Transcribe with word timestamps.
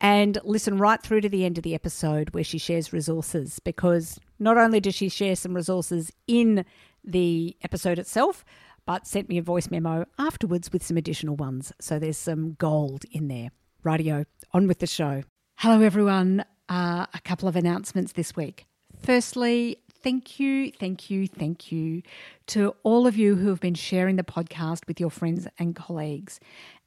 and 0.00 0.38
listen 0.44 0.78
right 0.78 1.02
through 1.02 1.22
to 1.22 1.28
the 1.28 1.44
end 1.44 1.58
of 1.58 1.64
the 1.64 1.74
episode 1.74 2.30
where 2.30 2.44
she 2.44 2.58
shares 2.58 2.92
resources 2.92 3.58
because 3.58 4.18
not 4.38 4.56
only 4.56 4.80
does 4.80 4.94
she 4.94 5.08
share 5.08 5.36
some 5.36 5.54
resources 5.54 6.12
in 6.26 6.64
the 7.04 7.56
episode 7.62 7.98
itself, 7.98 8.44
but 8.86 9.06
sent 9.06 9.28
me 9.28 9.38
a 9.38 9.42
voice 9.42 9.70
memo 9.70 10.06
afterwards 10.18 10.72
with 10.72 10.82
some 10.82 10.96
additional 10.96 11.36
ones. 11.36 11.72
So 11.80 11.98
there's 11.98 12.16
some 12.16 12.54
gold 12.54 13.04
in 13.10 13.28
there. 13.28 13.50
Radio, 13.84 14.24
on 14.52 14.66
with 14.66 14.78
the 14.78 14.86
show. 14.86 15.24
Hello, 15.56 15.82
everyone. 15.82 16.44
Uh, 16.68 17.06
a 17.12 17.20
couple 17.24 17.48
of 17.48 17.56
announcements 17.56 18.12
this 18.12 18.36
week. 18.36 18.66
Firstly, 19.02 19.78
thank 20.02 20.40
you, 20.40 20.72
thank 20.72 21.10
you, 21.10 21.26
thank 21.26 21.70
you 21.70 22.02
to 22.48 22.74
all 22.82 23.06
of 23.06 23.16
you 23.16 23.36
who 23.36 23.48
have 23.48 23.60
been 23.60 23.74
sharing 23.74 24.16
the 24.16 24.22
podcast 24.22 24.86
with 24.86 25.00
your 25.00 25.10
friends 25.10 25.46
and 25.58 25.76
colleagues. 25.76 26.40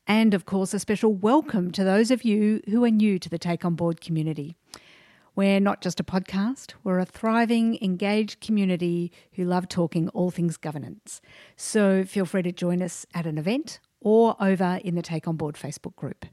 And 0.07 0.33
of 0.33 0.45
course, 0.45 0.73
a 0.73 0.79
special 0.79 1.13
welcome 1.13 1.71
to 1.71 1.83
those 1.83 2.11
of 2.11 2.23
you 2.23 2.61
who 2.67 2.83
are 2.83 2.89
new 2.89 3.19
to 3.19 3.29
the 3.29 3.37
Take 3.37 3.63
On 3.63 3.75
Board 3.75 4.01
community. 4.01 4.55
We're 5.35 5.59
not 5.59 5.81
just 5.81 5.99
a 5.99 6.03
podcast, 6.03 6.73
we're 6.83 6.99
a 6.99 7.05
thriving, 7.05 7.77
engaged 7.81 8.41
community 8.41 9.11
who 9.33 9.45
love 9.45 9.69
talking 9.69 10.09
all 10.09 10.29
things 10.29 10.57
governance. 10.57 11.21
So 11.55 12.03
feel 12.03 12.25
free 12.25 12.41
to 12.41 12.51
join 12.51 12.81
us 12.81 13.05
at 13.13 13.25
an 13.25 13.37
event 13.37 13.79
or 14.01 14.35
over 14.41 14.79
in 14.83 14.95
the 14.95 15.01
Take 15.01 15.27
On 15.27 15.37
Board 15.37 15.55
Facebook 15.55 15.95
group. 15.95 16.25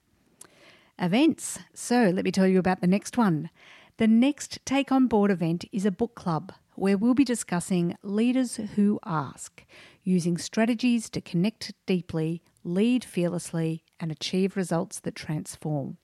Events. 0.99 1.61
So 1.75 2.11
let 2.11 2.25
me 2.25 2.33
tell 2.33 2.47
you 2.47 2.59
about 2.59 2.81
the 2.81 2.89
next 2.89 3.17
one. 3.17 3.51
The 3.99 4.09
next 4.09 4.59
Take 4.65 4.91
On 4.91 5.07
Board 5.07 5.31
event 5.31 5.65
is 5.71 5.85
a 5.85 5.93
book 5.93 6.15
club 6.15 6.53
where 6.75 6.97
we'll 6.97 7.15
be 7.15 7.25
discussing 7.25 7.97
Leaders 8.03 8.57
Who 8.77 8.99
Ask, 9.05 9.65
using 10.03 10.39
strategies 10.39 11.11
to 11.11 11.21
connect 11.21 11.73
deeply, 11.87 12.43
lead 12.69 13.05
fearlessly, 13.05 13.85
and 13.99 14.13
achieve 14.13 14.57
results 14.57 15.01
that 15.01 15.15
transform. 15.15 15.97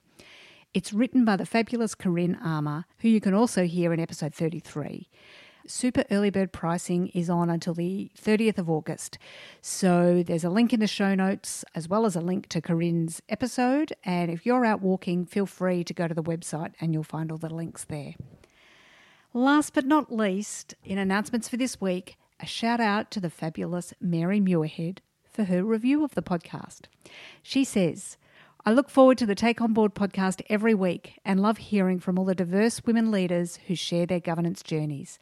It's 0.72 0.92
written 0.92 1.24
by 1.24 1.36
the 1.36 1.46
fabulous 1.46 1.94
Corinne 1.94 2.36
Armour, 2.42 2.86
who 2.98 3.08
you 3.08 3.20
can 3.20 3.34
also 3.34 3.64
hear 3.64 3.92
in 3.92 4.00
episode 4.00 4.34
33. 4.34 5.08
Super 5.66 6.04
early 6.10 6.30
bird 6.30 6.52
pricing 6.52 7.08
is 7.08 7.30
on 7.30 7.48
until 7.48 7.72
the 7.74 8.10
30th 8.20 8.58
of 8.58 8.68
August. 8.68 9.16
So 9.62 10.22
there's 10.26 10.44
a 10.44 10.50
link 10.50 10.72
in 10.72 10.80
the 10.80 10.86
show 10.86 11.14
notes 11.14 11.64
as 11.74 11.88
well 11.88 12.04
as 12.04 12.16
a 12.16 12.20
link 12.20 12.48
to 12.48 12.60
Corinne's 12.60 13.22
episode. 13.28 13.92
And 14.04 14.30
if 14.30 14.44
you're 14.44 14.66
out 14.66 14.82
walking, 14.82 15.24
feel 15.24 15.46
free 15.46 15.84
to 15.84 15.94
go 15.94 16.08
to 16.08 16.14
the 16.14 16.22
website 16.22 16.74
and 16.80 16.92
you'll 16.92 17.02
find 17.02 17.30
all 17.30 17.38
the 17.38 17.54
links 17.54 17.84
there. 17.84 18.14
Last 19.32 19.74
but 19.74 19.86
not 19.86 20.12
least, 20.12 20.74
in 20.84 20.98
announcements 20.98 21.48
for 21.48 21.56
this 21.56 21.80
week, 21.80 22.16
a 22.40 22.46
shout 22.46 22.80
out 22.80 23.10
to 23.12 23.20
the 23.20 23.30
fabulous 23.30 23.94
Mary 24.00 24.40
Muirhead 24.40 24.98
for 25.34 25.44
her 25.44 25.64
review 25.64 26.04
of 26.04 26.14
the 26.14 26.22
podcast. 26.22 26.82
She 27.42 27.64
says, 27.64 28.16
I 28.64 28.72
look 28.72 28.88
forward 28.88 29.18
to 29.18 29.26
the 29.26 29.34
Take 29.34 29.60
On 29.60 29.72
Board 29.74 29.94
podcast 29.94 30.40
every 30.48 30.74
week 30.74 31.18
and 31.24 31.42
love 31.42 31.58
hearing 31.58 31.98
from 31.98 32.18
all 32.18 32.24
the 32.24 32.34
diverse 32.34 32.82
women 32.86 33.10
leaders 33.10 33.58
who 33.66 33.74
share 33.74 34.06
their 34.06 34.20
governance 34.20 34.62
journeys. 34.62 35.18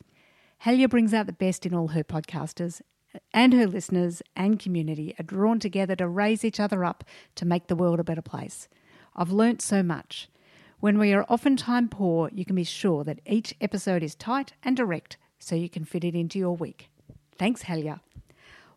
Helia 0.65 0.89
brings 0.89 1.15
out 1.15 1.27
the 1.27 1.33
best 1.33 1.67
in 1.67 1.75
all 1.75 1.89
her 1.89 2.05
podcasters, 2.05 2.83
and 3.33 3.53
her 3.53 3.67
listeners 3.67 4.23
and 4.37 4.61
community 4.61 5.15
are 5.19 5.25
drawn 5.25 5.59
together 5.59 5.97
to 5.97 6.07
raise 6.07 6.45
each 6.45 6.61
other 6.61 6.85
up 6.85 7.05
to 7.35 7.47
make 7.47 7.67
the 7.67 7.75
world 7.75 7.99
a 7.99 8.05
better 8.05 8.23
place. 8.23 8.69
I've 9.17 9.33
learnt 9.33 9.61
so 9.63 9.83
much. 9.83 10.29
When 10.79 10.99
we 10.99 11.13
are 11.13 11.27
often 11.29 11.57
time 11.57 11.89
poor, 11.89 12.29
you 12.33 12.45
can 12.45 12.57
be 12.57 12.65
sure 12.65 13.03
that 13.05 13.21
each 13.27 13.55
episode 13.61 14.03
is 14.03 14.15
tight 14.15 14.53
and 14.63 14.77
direct 14.77 15.17
so 15.39 15.57
you 15.57 15.69
can 15.69 15.85
fit 15.85 16.05
it 16.05 16.15
into 16.15 16.39
your 16.39 16.57
week. 16.57 16.91
Thanks, 17.39 17.65
Helia. 17.65 18.01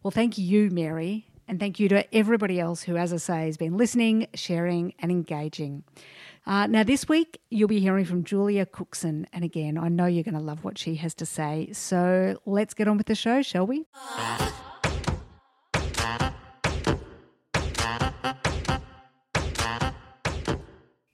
Well, 0.06 0.12
thank 0.12 0.38
you, 0.38 0.70
Mary, 0.70 1.26
and 1.48 1.60
thank 1.60 1.80
you 1.80 1.90
to 1.90 2.16
everybody 2.16 2.60
else 2.60 2.84
who, 2.84 2.96
as 2.96 3.12
I 3.12 3.18
say, 3.18 3.46
has 3.48 3.58
been 3.58 3.76
listening, 3.76 4.28
sharing, 4.36 4.94
and 5.00 5.12
engaging. 5.12 5.84
Uh, 6.46 6.68
now, 6.68 6.84
this 6.84 7.10
week, 7.10 7.42
you'll 7.50 7.68
be 7.68 7.80
hearing 7.80 8.06
from 8.06 8.24
Julia 8.24 8.68
Cookson. 8.68 9.26
And 9.34 9.44
again, 9.44 9.80
I 9.80 9.88
know 9.88 10.06
you're 10.06 10.24
going 10.24 10.36
to 10.36 10.40
love 10.40 10.64
what 10.64 10.78
she 10.78 10.94
has 10.98 11.16
to 11.16 11.26
say. 11.26 11.70
So 11.72 12.40
let's 12.46 12.76
get 12.76 12.88
on 12.88 12.98
with 12.98 13.08
the 13.08 13.16
show, 13.16 13.42
shall 13.42 13.66
we? 13.66 13.88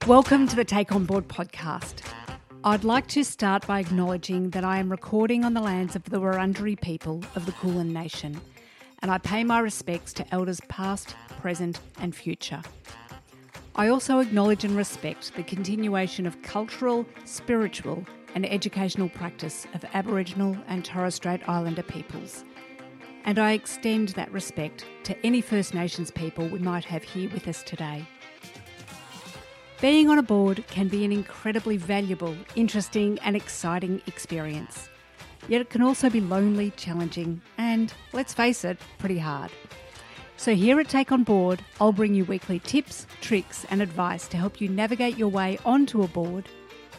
Welcome 0.06 0.50
to 0.50 0.56
the 0.58 0.66
Take 0.66 0.91
On 0.91 1.06
Board 1.06 1.29
podcast. 1.29 2.02
I'd 2.66 2.84
like 2.84 3.08
to 3.08 3.23
start 3.23 3.66
by 3.66 3.79
acknowledging 3.79 4.50
that 4.50 4.66
I 4.66 4.79
am 4.79 4.91
recording 4.91 5.46
on 5.46 5.53
the 5.53 5.62
lands 5.62 5.96
of 5.96 6.03
the 6.03 6.19
Wurundjeri 6.19 6.81
people 6.81 7.23
of 7.35 7.46
the 7.46 7.53
Kulin 7.53 7.94
Nation, 7.94 8.41
and 9.01 9.12
I 9.12 9.17
pay 9.17 9.44
my 9.44 9.59
respects 9.59 10.13
to 10.13 10.34
elders 10.34 10.62
past, 10.67 11.16
present, 11.41 11.79
and 12.00 12.16
future. 12.16 12.62
I 13.75 13.88
also 13.88 14.19
acknowledge 14.19 14.63
and 14.63 14.75
respect 14.75 15.34
the 15.35 15.44
continuation 15.44 16.25
of 16.25 16.41
cultural, 16.41 17.06
spiritual, 17.25 18.06
and 18.35 18.45
educational 18.45 19.09
practice 19.09 19.66
of 19.73 19.85
Aboriginal 19.94 20.57
and 20.67 20.84
Torres 20.84 21.16
Strait 21.16 21.41
Islander 21.47 21.84
peoples. 21.84 22.44
And 23.23 23.40
I 23.40 23.53
extend 23.53 24.09
that 24.09 24.31
respect 24.31 24.85
to 25.03 25.25
any 25.25 25.41
First 25.41 25.73
Nations 25.73 26.11
people 26.11 26.47
we 26.47 26.59
might 26.59 26.85
have 26.85 27.03
here 27.03 27.29
with 27.31 27.47
us 27.47 27.63
today. 27.63 28.06
Being 29.79 30.09
on 30.09 30.19
a 30.19 30.23
board 30.23 30.63
can 30.67 30.88
be 30.88 31.06
an 31.06 31.11
incredibly 31.11 31.78
valuable, 31.78 32.35
interesting, 32.56 33.17
and 33.23 33.35
exciting 33.35 34.01
experience. 34.06 34.90
Yet 35.47 35.62
it 35.62 35.69
can 35.69 35.81
also 35.81 36.09
be 36.09 36.22
lonely, 36.22 36.72
challenging, 36.78 37.41
and, 37.57 37.94
let's 38.13 38.34
face 38.34 38.63
it, 38.63 38.78
pretty 39.00 39.18
hard. 39.18 39.52
So, 40.38 40.56
here 40.56 40.79
at 40.79 40.90
Take 40.90 41.12
On 41.12 41.24
Board, 41.24 41.63
I'll 41.79 41.91
bring 41.91 42.16
you 42.16 42.25
weekly 42.25 42.59
tips, 42.59 43.06
tricks, 43.22 43.66
and 43.69 43.81
advice 43.81 44.28
to 44.29 44.38
help 44.38 44.59
you 44.59 44.69
navigate 44.69 45.18
your 45.18 45.28
way 45.28 45.59
onto 45.66 46.03
a 46.03 46.07
board, 46.07 46.47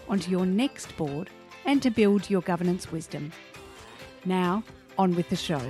onto 0.08 0.30
your 0.30 0.46
next 0.46 0.96
board, 0.96 1.30
and 1.64 1.82
to 1.82 1.90
build 1.90 2.30
your 2.30 2.42
governance 2.42 2.92
wisdom. 2.92 3.32
Now, 4.24 4.62
on 4.98 5.14
with 5.14 5.28
the 5.28 5.36
show. 5.36 5.60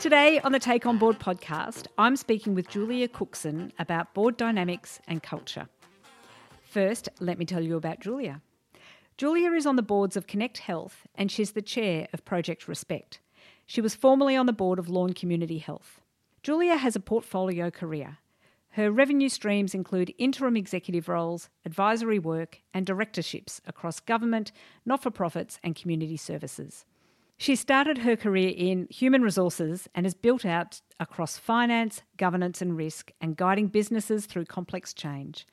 Today 0.00 0.38
on 0.40 0.52
the 0.52 0.58
Take 0.60 0.86
On 0.86 0.96
Board 0.96 1.18
podcast, 1.18 1.86
I'm 1.98 2.14
speaking 2.14 2.54
with 2.54 2.68
Julia 2.68 3.08
Cookson 3.08 3.72
about 3.78 4.14
board 4.14 4.36
dynamics 4.36 5.00
and 5.08 5.22
culture. 5.22 5.68
First, 6.78 7.08
let 7.18 7.40
me 7.40 7.44
tell 7.44 7.60
you 7.60 7.76
about 7.76 7.98
Julia. 7.98 8.40
Julia 9.16 9.50
is 9.50 9.66
on 9.66 9.74
the 9.74 9.82
boards 9.82 10.16
of 10.16 10.28
Connect 10.28 10.58
Health 10.58 11.08
and 11.16 11.28
she's 11.28 11.50
the 11.50 11.60
chair 11.60 12.06
of 12.12 12.24
Project 12.24 12.68
Respect. 12.68 13.18
She 13.66 13.80
was 13.80 13.96
formerly 13.96 14.36
on 14.36 14.46
the 14.46 14.52
board 14.52 14.78
of 14.78 14.88
Lawn 14.88 15.12
Community 15.12 15.58
Health. 15.58 16.00
Julia 16.44 16.76
has 16.76 16.94
a 16.94 17.00
portfolio 17.00 17.68
career. 17.68 18.18
Her 18.70 18.92
revenue 18.92 19.28
streams 19.28 19.74
include 19.74 20.14
interim 20.18 20.56
executive 20.56 21.08
roles, 21.08 21.48
advisory 21.64 22.20
work, 22.20 22.60
and 22.72 22.86
directorships 22.86 23.60
across 23.66 23.98
government, 23.98 24.52
not 24.86 25.02
for 25.02 25.10
profits, 25.10 25.58
and 25.64 25.74
community 25.74 26.16
services. 26.16 26.84
She 27.40 27.56
started 27.56 27.98
her 27.98 28.16
career 28.16 28.52
in 28.56 28.86
human 28.88 29.22
resources 29.22 29.88
and 29.96 30.06
has 30.06 30.14
built 30.14 30.44
out 30.44 30.80
across 31.00 31.38
finance, 31.38 32.02
governance, 32.16 32.62
and 32.62 32.76
risk, 32.76 33.10
and 33.20 33.36
guiding 33.36 33.66
businesses 33.66 34.26
through 34.26 34.44
complex 34.44 34.92
change. 34.92 35.46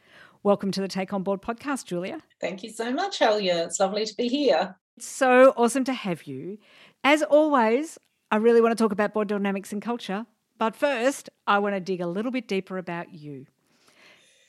Welcome 0.46 0.70
to 0.74 0.82
the 0.82 0.88
Take 0.88 1.12
On 1.12 1.24
Board 1.24 1.42
podcast, 1.42 1.86
Julia. 1.86 2.20
Thank 2.40 2.62
you 2.62 2.70
so 2.70 2.94
much, 2.94 3.18
Helia. 3.18 3.66
It's 3.66 3.80
lovely 3.80 4.06
to 4.06 4.16
be 4.16 4.28
here. 4.28 4.76
It's 4.96 5.08
so 5.08 5.56
awesome 5.58 5.84
to 5.86 5.94
have 5.94 6.26
you. 6.26 6.60
As 7.04 7.24
always, 7.24 7.98
I 8.30 8.36
really 8.36 8.62
want 8.62 8.78
to 8.78 8.84
talk 8.84 8.92
about 8.92 9.12
board 9.12 9.28
dynamics 9.28 9.74
and 9.74 9.82
culture, 9.82 10.28
but 10.60 10.76
first, 10.76 11.32
I 11.48 11.58
want 11.58 11.74
to 11.74 11.80
dig 11.80 12.00
a 12.00 12.06
little 12.06 12.32
bit 12.32 12.48
deeper 12.48 12.78
about 12.78 13.12
you. 13.12 13.48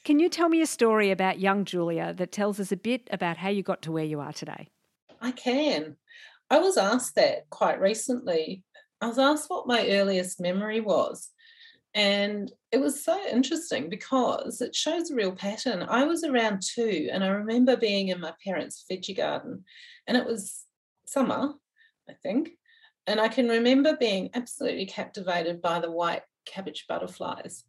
Can 0.04 0.20
you 0.20 0.28
tell 0.28 0.50
me 0.50 0.60
a 0.60 0.66
story 0.66 1.10
about 1.10 1.40
young 1.40 1.64
Julia 1.64 2.12
that 2.12 2.30
tells 2.30 2.60
us 2.60 2.70
a 2.70 2.76
bit 2.76 3.08
about 3.10 3.38
how 3.38 3.48
you 3.48 3.62
got 3.62 3.80
to 3.80 3.92
where 3.92 4.04
you 4.04 4.20
are 4.20 4.34
today? 4.34 4.68
I 5.22 5.30
can. 5.30 5.96
I 6.50 6.58
was 6.58 6.76
asked 6.76 7.14
that 7.14 7.48
quite 7.48 7.80
recently. 7.80 8.62
I 9.00 9.06
was 9.06 9.18
asked 9.18 9.48
what 9.48 9.66
my 9.66 9.88
earliest 9.88 10.42
memory 10.42 10.80
was. 10.80 11.30
And 11.96 12.52
it 12.70 12.78
was 12.78 13.02
so 13.02 13.18
interesting 13.26 13.88
because 13.88 14.60
it 14.60 14.76
shows 14.76 15.10
a 15.10 15.14
real 15.14 15.32
pattern. 15.32 15.82
I 15.88 16.04
was 16.04 16.24
around 16.24 16.62
two, 16.62 17.08
and 17.10 17.24
I 17.24 17.28
remember 17.28 17.74
being 17.76 18.08
in 18.08 18.20
my 18.20 18.34
parents' 18.44 18.84
veggie 18.88 19.16
garden, 19.16 19.64
and 20.06 20.16
it 20.16 20.26
was 20.26 20.64
summer, 21.06 21.54
I 22.08 22.12
think. 22.22 22.50
And 23.06 23.18
I 23.18 23.28
can 23.28 23.48
remember 23.48 23.96
being 23.96 24.28
absolutely 24.34 24.84
captivated 24.84 25.62
by 25.62 25.80
the 25.80 25.90
white 25.90 26.22
cabbage 26.44 26.84
butterflies. 26.86 27.64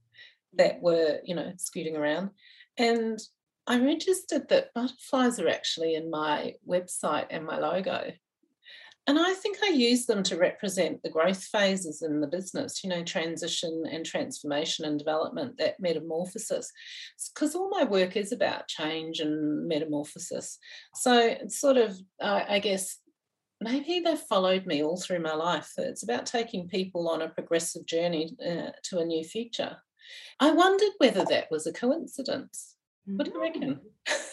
that 0.53 0.81
were, 0.81 1.19
you 1.23 1.35
know, 1.35 1.53
scooting 1.57 1.95
around. 1.95 2.31
And 2.77 3.19
I 3.65 3.79
registered 3.79 4.49
that 4.49 4.73
butterflies 4.73 5.39
are 5.39 5.49
actually 5.49 5.95
in 5.95 6.09
my 6.09 6.53
website 6.67 7.27
and 7.29 7.45
my 7.45 7.59
logo. 7.59 8.11
And 9.07 9.17
I 9.17 9.33
think 9.33 9.57
I 9.63 9.69
use 9.69 10.05
them 10.05 10.21
to 10.23 10.35
represent 10.35 11.01
the 11.01 11.09
growth 11.09 11.41
phases 11.45 12.01
in 12.01 12.19
the 12.19 12.27
business, 12.27 12.83
you 12.83 12.89
know, 12.89 13.03
transition 13.03 13.85
and 13.89 14.05
transformation 14.05 14.83
and 14.83 14.99
development, 14.99 15.57
that 15.57 15.79
metamorphosis. 15.79 16.69
Because 17.33 17.55
all 17.55 17.69
my 17.69 17.85
work 17.85 18.17
is 18.17 18.33
about 18.33 18.67
change 18.67 19.21
and 19.21 19.65
metamorphosis. 19.65 20.59
So 20.95 21.17
it's 21.17 21.59
sort 21.59 21.77
of, 21.77 21.97
uh, 22.21 22.43
I 22.49 22.59
guess, 22.59 22.97
maybe 23.61 24.01
they've 24.01 24.19
followed 24.19 24.65
me 24.65 24.83
all 24.83 24.97
through 24.97 25.19
my 25.21 25.33
life. 25.33 25.71
It's 25.77 26.03
about 26.03 26.25
taking 26.25 26.67
people 26.67 27.07
on 27.07 27.21
a 27.21 27.29
progressive 27.29 27.85
journey 27.85 28.35
uh, 28.45 28.71
to 28.83 28.99
a 28.99 29.05
new 29.05 29.23
future. 29.23 29.77
I 30.41 30.51
wondered 30.51 30.91
whether 30.97 31.23
that 31.29 31.49
was 31.49 31.65
a 31.65 31.71
coincidence. 31.71 32.75
What 33.05 33.23
do 33.23 33.31
you 33.31 33.41
reckon? 33.41 33.79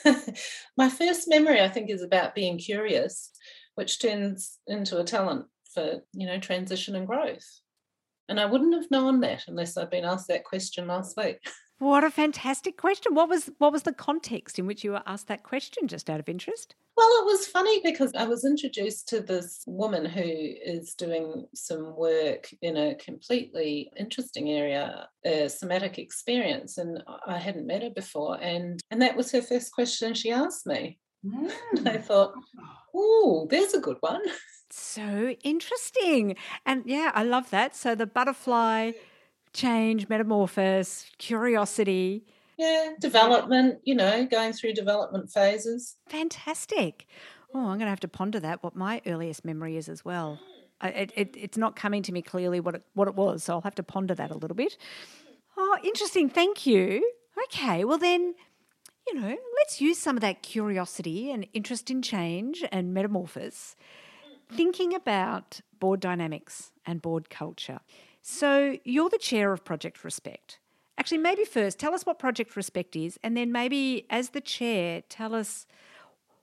Mm. 0.05 0.43
my 0.77 0.89
first 0.89 1.29
memory, 1.29 1.61
I 1.61 1.69
think, 1.69 1.91
is 1.91 2.03
about 2.03 2.35
being 2.35 2.59
curious 2.59 3.31
which 3.75 4.01
turns 4.01 4.59
into 4.67 4.99
a 4.99 5.05
talent 5.05 5.47
for 5.73 6.03
you 6.13 6.27
know 6.27 6.39
transition 6.39 6.97
and 6.97 7.07
growth. 7.07 7.61
And 8.29 8.41
i 8.41 8.47
wouldn't 8.47 8.75
have 8.75 8.91
known 8.91 9.21
that 9.21 9.45
unless 9.49 9.77
i'd 9.77 9.91
been 9.91 10.05
asked 10.05 10.29
that 10.29 10.45
question 10.45 10.87
last 10.87 11.17
week. 11.17 11.39
What 11.81 12.05
a 12.05 12.11
fantastic 12.11 12.77
question. 12.77 13.15
What 13.15 13.29
was 13.29 13.51
what 13.59 13.73
was 13.73 13.83
the 13.83 13.93
context 13.93 14.59
in 14.61 14.67
which 14.67 14.85
you 14.85 14.93
were 14.93 15.03
asked 15.07 15.27
that 15.27 15.43
question 15.43 15.89
just 15.89 16.09
out 16.09 16.21
of 16.21 16.29
interest? 16.29 16.75
Well 16.97 17.09
it 17.21 17.25
was 17.27 17.47
funny 17.49 17.81
because 17.83 18.13
i 18.15 18.25
was 18.25 18.45
introduced 18.45 19.09
to 19.09 19.21
this 19.21 19.65
woman 19.67 20.05
who 20.05 20.23
is 20.23 20.95
doing 20.95 21.47
some 21.53 21.97
work 21.97 22.49
in 22.63 22.77
a 22.77 22.95
completely 22.95 23.91
interesting 23.99 24.51
area 24.51 25.09
a 25.25 25.49
somatic 25.49 25.99
experience 25.99 26.79
and 26.79 27.03
i 27.27 27.37
hadn't 27.37 27.67
met 27.67 27.83
her 27.83 27.91
before 27.91 28.39
and 28.41 28.81
and 28.93 29.03
that 29.03 29.17
was 29.17 29.33
her 29.33 29.43
first 29.43 29.73
question 29.73 30.15
she 30.15 30.31
asked 30.31 30.67
me. 30.67 30.99
Mm. 31.27 31.51
and 31.79 31.89
i 31.89 31.97
thought 31.97 32.35
Oh, 32.95 33.47
there's 33.51 33.75
a 33.75 33.81
good 33.81 33.97
one. 34.01 34.23
So 34.77 35.37
interesting. 35.45 36.35
And 36.67 36.83
yeah, 36.85 37.13
I 37.15 37.23
love 37.23 37.51
that. 37.51 37.77
So 37.77 37.95
the 37.95 38.07
butterfly, 38.07 38.93
change, 39.53 40.09
metamorphosis, 40.09 41.07
curiosity. 41.19 42.25
Yeah, 42.57 42.95
development, 43.01 43.79
you 43.85 43.95
know, 43.95 44.27
going 44.27 44.53
through 44.53 44.73
development 44.73 45.31
phases. 45.31 45.97
Fantastic. 46.09 47.07
Oh, 47.55 47.61
I'm 47.61 47.79
going 47.79 47.81
to 47.81 47.87
have 47.87 48.01
to 48.01 48.09
ponder 48.09 48.41
that, 48.41 48.65
what 48.65 48.75
my 48.75 49.01
earliest 49.07 49.45
memory 49.45 49.77
is 49.77 49.89
as 49.89 50.05
well. 50.05 50.41
Mm. 50.83 50.97
It, 50.97 51.13
it, 51.15 51.37
it's 51.39 51.57
not 51.57 51.77
coming 51.77 52.03
to 52.03 52.13
me 52.13 52.21
clearly 52.21 52.59
what 52.59 52.75
it, 52.75 52.83
what 52.95 53.07
it 53.07 53.15
was, 53.15 53.45
so 53.45 53.55
I'll 53.55 53.61
have 53.61 53.77
to 53.77 53.85
ponder 53.85 54.15
that 54.17 54.33
a 54.33 54.37
little 54.37 54.57
bit. 54.57 54.77
Mm. 54.77 55.35
Oh, 55.57 55.79
interesting. 55.85 56.29
Thank 56.29 56.67
you. 56.67 57.13
Okay, 57.45 57.85
well 57.85 57.99
then 57.99 58.35
you 59.07 59.15
know, 59.15 59.37
let's 59.57 59.81
use 59.81 59.99
some 59.99 60.17
of 60.17 60.21
that 60.23 60.43
curiosity 60.43 61.31
and 61.31 61.47
interest 61.53 61.91
in 61.91 62.03
change 62.03 62.65
and 62.73 62.95
metamorphosis, 62.95 63.77
thinking 64.51 64.95
about 64.95 65.61
board 65.79 66.01
dynamics 66.01 66.73
and 66.87 67.03
board 67.03 67.29
culture. 67.31 67.81
So, 68.23 68.79
you're 68.85 69.11
the 69.11 69.19
chair 69.19 69.53
of 69.53 69.65
Project 69.65 70.03
Respect. 70.03 70.59
Actually, 70.97 71.19
maybe 71.19 71.45
first 71.45 71.79
tell 71.79 71.93
us 71.93 72.07
what 72.07 72.19
Project 72.19 72.57
Respect 72.57 72.97
is, 72.97 73.19
and 73.23 73.37
then 73.37 73.53
maybe 73.53 74.07
as 74.09 74.31
the 74.31 74.41
chair, 74.41 75.03
tell 75.09 75.35
us 75.35 75.67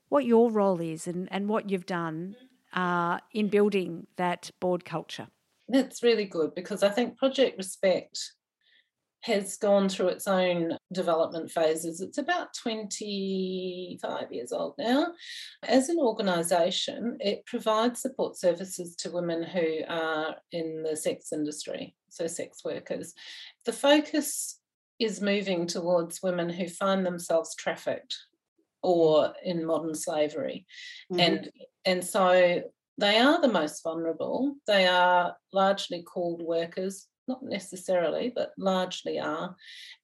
what 0.08 0.24
your 0.24 0.50
role 0.50 0.80
is 0.80 1.06
and, 1.06 1.26
and 1.32 1.48
what 1.48 1.70
you've 1.70 1.86
done 1.86 2.36
uh, 2.74 3.18
in 3.32 3.48
building 3.48 4.06
that 4.16 4.50
board 4.60 4.84
culture. 4.84 5.28
That's 5.68 6.02
really 6.02 6.26
good 6.26 6.54
because 6.54 6.82
I 6.82 6.90
think 6.90 7.16
Project 7.16 7.56
Respect 7.56 8.32
has 9.22 9.56
gone 9.56 9.88
through 9.88 10.08
its 10.08 10.26
own 10.26 10.76
development 10.92 11.50
phases. 11.50 12.00
It's 12.00 12.18
about 12.18 12.54
25 12.54 14.32
years 14.32 14.52
old 14.52 14.74
now. 14.78 15.12
As 15.62 15.88
an 15.88 15.98
organisation, 15.98 17.18
it 17.20 17.46
provides 17.46 18.02
support 18.02 18.36
services 18.36 18.96
to 18.96 19.12
women 19.12 19.44
who 19.44 19.80
are 19.88 20.36
in 20.50 20.82
the 20.82 20.96
sex 20.96 21.32
industry, 21.32 21.94
so 22.08 22.26
sex 22.26 22.64
workers. 22.64 23.14
The 23.64 23.72
focus 23.72 24.58
is 24.98 25.20
moving 25.20 25.66
towards 25.66 26.22
women 26.22 26.48
who 26.48 26.68
find 26.68 27.06
themselves 27.06 27.54
trafficked 27.54 28.16
or 28.82 29.34
in 29.44 29.64
modern 29.64 29.94
slavery. 29.94 30.66
Mm-hmm. 31.12 31.20
And, 31.20 31.50
and 31.84 32.04
so 32.04 32.62
they 32.98 33.18
are 33.18 33.40
the 33.40 33.48
most 33.48 33.84
vulnerable. 33.84 34.56
They 34.66 34.88
are 34.88 35.36
largely 35.52 36.02
called 36.02 36.42
workers 36.42 37.06
not 37.28 37.42
necessarily, 37.42 38.32
but 38.34 38.52
largely 38.58 39.18
are, 39.18 39.56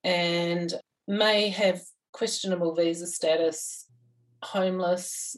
and 0.05 0.75
may 1.07 1.49
have 1.49 1.81
questionable 2.13 2.75
visa 2.75 3.07
status, 3.07 3.87
homeless, 4.43 5.37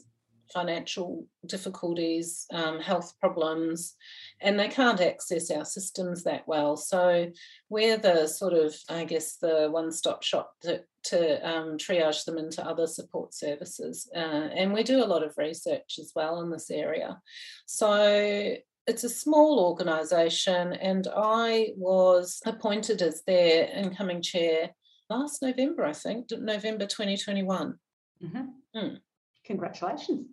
financial 0.53 1.25
difficulties, 1.45 2.45
um, 2.51 2.79
health 2.79 3.13
problems, 3.19 3.95
and 4.41 4.59
they 4.59 4.67
can't 4.67 4.99
access 5.01 5.49
our 5.49 5.65
systems 5.65 6.23
that 6.23 6.47
well. 6.47 6.75
So 6.75 7.31
we're 7.69 7.97
the 7.97 8.27
sort 8.27 8.53
of, 8.53 8.75
I 8.89 9.05
guess, 9.05 9.37
the 9.37 9.69
one-stop 9.71 10.23
shop 10.23 10.51
to, 10.63 10.81
to 11.05 11.49
um, 11.49 11.77
triage 11.77 12.25
them 12.25 12.37
into 12.37 12.65
other 12.65 12.87
support 12.87 13.33
services. 13.33 14.09
Uh, 14.13 14.49
and 14.53 14.73
we 14.73 14.83
do 14.83 15.03
a 15.03 15.07
lot 15.07 15.23
of 15.23 15.37
research 15.37 15.97
as 15.99 16.11
well 16.15 16.41
in 16.41 16.51
this 16.51 16.69
area. 16.69 17.19
So 17.65 18.55
it's 18.87 19.03
a 19.03 19.09
small 19.09 19.59
organisation, 19.59 20.73
and 20.73 21.07
I 21.15 21.69
was 21.77 22.41
appointed 22.45 23.01
as 23.01 23.23
their 23.23 23.69
incoming 23.75 24.21
chair 24.21 24.71
last 25.09 25.41
November, 25.41 25.85
I 25.85 25.93
think, 25.93 26.27
November 26.31 26.85
2021. 26.85 27.75
Mm-hmm. 28.23 28.79
Mm. 28.79 28.97
Congratulations. 29.45 30.27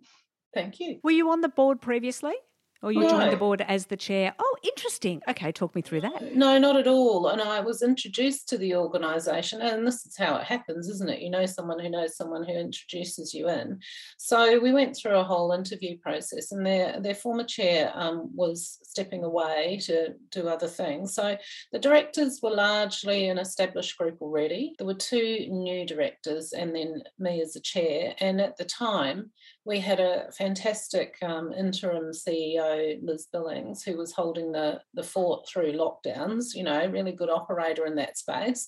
Thank 0.53 0.79
you. 0.79 0.99
Were 1.03 1.11
you 1.11 1.29
on 1.29 1.41
the 1.41 1.49
board 1.49 1.81
previously? 1.81 2.33
Or 2.81 2.93
you 2.93 3.01
no. 3.01 3.09
joined 3.09 3.33
the 3.33 3.37
board 3.37 3.61
as 3.67 3.87
the 3.87 3.97
chair. 3.97 4.33
Oh, 4.39 4.55
interesting. 4.63 5.21
Okay, 5.27 5.51
talk 5.51 5.75
me 5.75 5.81
through 5.81 6.01
that. 6.01 6.33
No, 6.35 6.57
not 6.57 6.77
at 6.77 6.87
all. 6.87 7.27
And 7.27 7.41
I 7.41 7.59
was 7.59 7.81
introduced 7.81 8.47
to 8.49 8.57
the 8.57 8.75
organisation, 8.75 9.61
and 9.61 9.85
this 9.85 10.05
is 10.05 10.15
how 10.17 10.37
it 10.37 10.45
happens, 10.45 10.87
isn't 10.87 11.09
it? 11.09 11.21
You 11.21 11.29
know 11.29 11.45
someone 11.45 11.79
who 11.79 11.89
knows 11.89 12.15
someone 12.15 12.45
who 12.45 12.53
introduces 12.53 13.33
you 13.33 13.49
in. 13.49 13.79
So 14.17 14.59
we 14.59 14.71
went 14.71 14.95
through 14.95 15.17
a 15.17 15.25
whole 15.25 15.51
interview 15.51 15.97
process, 15.97 16.53
and 16.53 16.65
their 16.65 17.01
their 17.01 17.15
former 17.15 17.43
chair 17.43 17.91
um, 17.95 18.29
was 18.33 18.79
stepping 18.83 19.25
away 19.25 19.79
to 19.83 20.13
do 20.31 20.47
other 20.47 20.67
things. 20.67 21.13
So 21.13 21.37
the 21.73 21.79
directors 21.79 22.39
were 22.41 22.49
largely 22.49 23.27
an 23.27 23.39
established 23.39 23.97
group 23.97 24.21
already. 24.21 24.73
There 24.77 24.87
were 24.87 24.93
two 24.93 25.47
new 25.49 25.85
directors, 25.85 26.53
and 26.53 26.73
then 26.73 27.03
me 27.17 27.41
as 27.41 27.53
the 27.53 27.59
chair. 27.59 28.15
And 28.21 28.39
at 28.39 28.55
the 28.55 28.65
time, 28.65 29.31
we 29.69 29.79
had 29.79 29.99
a 29.99 30.31
fantastic 30.31 31.15
um, 31.21 31.53
interim 31.53 32.11
CEO, 32.11 32.97
Liz 33.03 33.27
Billings, 33.31 33.83
who 33.83 33.97
was 33.97 34.11
holding 34.11 34.51
the, 34.51 34.81
the 34.95 35.03
fort 35.03 35.47
through 35.47 35.73
lockdowns, 35.73 36.55
you 36.55 36.63
know, 36.63 36.87
really 36.87 37.11
good 37.11 37.29
operator 37.29 37.85
in 37.85 37.95
that 37.97 38.17
space. 38.17 38.67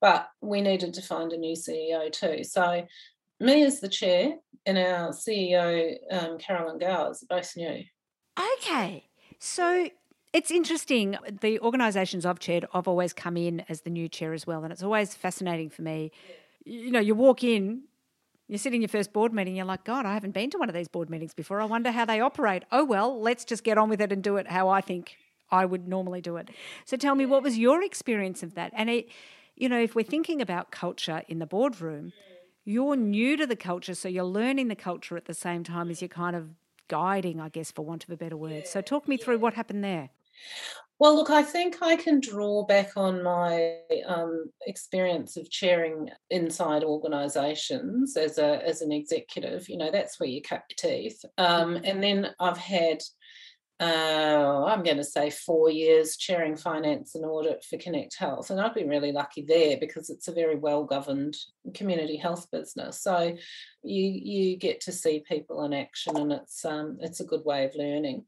But 0.00 0.28
we 0.40 0.60
needed 0.60 0.94
to 0.94 1.02
find 1.02 1.32
a 1.32 1.36
new 1.36 1.56
CEO 1.56 2.12
too. 2.12 2.44
So, 2.44 2.86
me 3.40 3.64
as 3.64 3.80
the 3.80 3.88
chair 3.88 4.36
and 4.64 4.78
our 4.78 5.08
CEO, 5.08 5.96
um, 6.12 6.38
Carolyn 6.38 6.78
Gowers, 6.78 7.24
both 7.28 7.56
new. 7.56 7.82
Okay. 8.58 9.08
So, 9.40 9.90
it's 10.32 10.52
interesting. 10.52 11.16
The 11.40 11.58
organisations 11.58 12.24
I've 12.24 12.38
chaired, 12.38 12.66
I've 12.72 12.86
always 12.86 13.12
come 13.12 13.36
in 13.36 13.64
as 13.68 13.80
the 13.80 13.90
new 13.90 14.08
chair 14.08 14.32
as 14.32 14.46
well. 14.46 14.62
And 14.62 14.72
it's 14.72 14.84
always 14.84 15.12
fascinating 15.12 15.70
for 15.70 15.82
me. 15.82 16.12
You 16.64 16.92
know, 16.92 17.00
you 17.00 17.16
walk 17.16 17.42
in 17.42 17.82
you 18.48 18.58
sit 18.58 18.74
in 18.74 18.80
your 18.80 18.88
first 18.88 19.12
board 19.12 19.32
meeting, 19.32 19.56
you're 19.56 19.66
like, 19.66 19.84
God, 19.84 20.06
I 20.06 20.14
haven't 20.14 20.32
been 20.32 20.50
to 20.50 20.58
one 20.58 20.68
of 20.68 20.74
these 20.74 20.88
board 20.88 21.10
meetings 21.10 21.34
before. 21.34 21.60
I 21.60 21.64
wonder 21.64 21.90
how 21.90 22.04
they 22.04 22.20
operate. 22.20 22.64
Oh, 22.70 22.84
well, 22.84 23.20
let's 23.20 23.44
just 23.44 23.64
get 23.64 23.78
on 23.78 23.88
with 23.88 24.00
it 24.00 24.12
and 24.12 24.22
do 24.22 24.36
it 24.36 24.48
how 24.48 24.68
I 24.68 24.80
think 24.80 25.16
I 25.50 25.64
would 25.64 25.88
normally 25.88 26.20
do 26.20 26.36
it. 26.36 26.50
So 26.84 26.96
tell 26.96 27.14
me, 27.14 27.26
what 27.26 27.42
was 27.42 27.58
your 27.58 27.82
experience 27.82 28.42
of 28.42 28.54
that? 28.54 28.72
And, 28.74 28.88
it, 28.88 29.08
you 29.56 29.68
know, 29.68 29.80
if 29.80 29.94
we're 29.94 30.04
thinking 30.04 30.40
about 30.40 30.70
culture 30.70 31.22
in 31.28 31.38
the 31.38 31.46
boardroom, 31.46 32.12
you're 32.64 32.96
new 32.96 33.36
to 33.36 33.46
the 33.46 33.56
culture, 33.56 33.94
so 33.94 34.08
you're 34.08 34.24
learning 34.24 34.68
the 34.68 34.76
culture 34.76 35.16
at 35.16 35.26
the 35.26 35.34
same 35.34 35.62
time 35.64 35.90
as 35.90 36.02
you're 36.02 36.08
kind 36.08 36.36
of 36.36 36.50
guiding, 36.88 37.40
I 37.40 37.48
guess, 37.48 37.70
for 37.70 37.84
want 37.84 38.04
of 38.04 38.10
a 38.10 38.16
better 38.16 38.36
word. 38.36 38.66
So 38.66 38.80
talk 38.80 39.08
me 39.08 39.16
through 39.16 39.38
what 39.38 39.54
happened 39.54 39.82
there. 39.82 40.10
Well, 40.98 41.14
look, 41.14 41.28
I 41.28 41.42
think 41.42 41.82
I 41.82 41.96
can 41.96 42.20
draw 42.20 42.64
back 42.64 42.96
on 42.96 43.22
my 43.22 43.76
um, 44.06 44.50
experience 44.66 45.36
of 45.36 45.50
chairing 45.50 46.08
inside 46.30 46.84
organisations 46.84 48.16
as 48.16 48.38
a 48.38 48.66
as 48.66 48.80
an 48.80 48.92
executive. 48.92 49.68
You 49.68 49.76
know, 49.76 49.90
that's 49.90 50.18
where 50.18 50.28
you 50.28 50.40
cut 50.40 50.62
your 50.70 50.92
teeth. 50.92 51.22
Um, 51.36 51.74
mm-hmm. 51.74 51.84
and 51.84 52.02
then 52.02 52.30
I've 52.40 52.56
had, 52.56 53.02
uh, 53.78 54.64
I'm 54.64 54.82
going 54.82 54.96
to 54.96 55.04
say, 55.04 55.28
four 55.28 55.70
years 55.70 56.16
chairing 56.16 56.56
finance 56.56 57.14
and 57.14 57.26
audit 57.26 57.62
for 57.62 57.76
Connect 57.76 58.16
Health, 58.16 58.48
and 58.48 58.58
I've 58.58 58.74
been 58.74 58.88
really 58.88 59.12
lucky 59.12 59.44
there 59.46 59.76
because 59.78 60.08
it's 60.08 60.28
a 60.28 60.32
very 60.32 60.56
well 60.56 60.84
governed 60.84 61.36
community 61.74 62.16
health 62.16 62.50
business. 62.50 63.02
So 63.02 63.36
you 63.82 64.02
you 64.02 64.56
get 64.56 64.80
to 64.82 64.92
see 64.92 65.22
people 65.28 65.62
in 65.64 65.74
action, 65.74 66.16
and 66.16 66.32
it's 66.32 66.64
um, 66.64 66.96
it's 67.02 67.20
a 67.20 67.26
good 67.26 67.44
way 67.44 67.66
of 67.66 67.74
learning. 67.74 68.24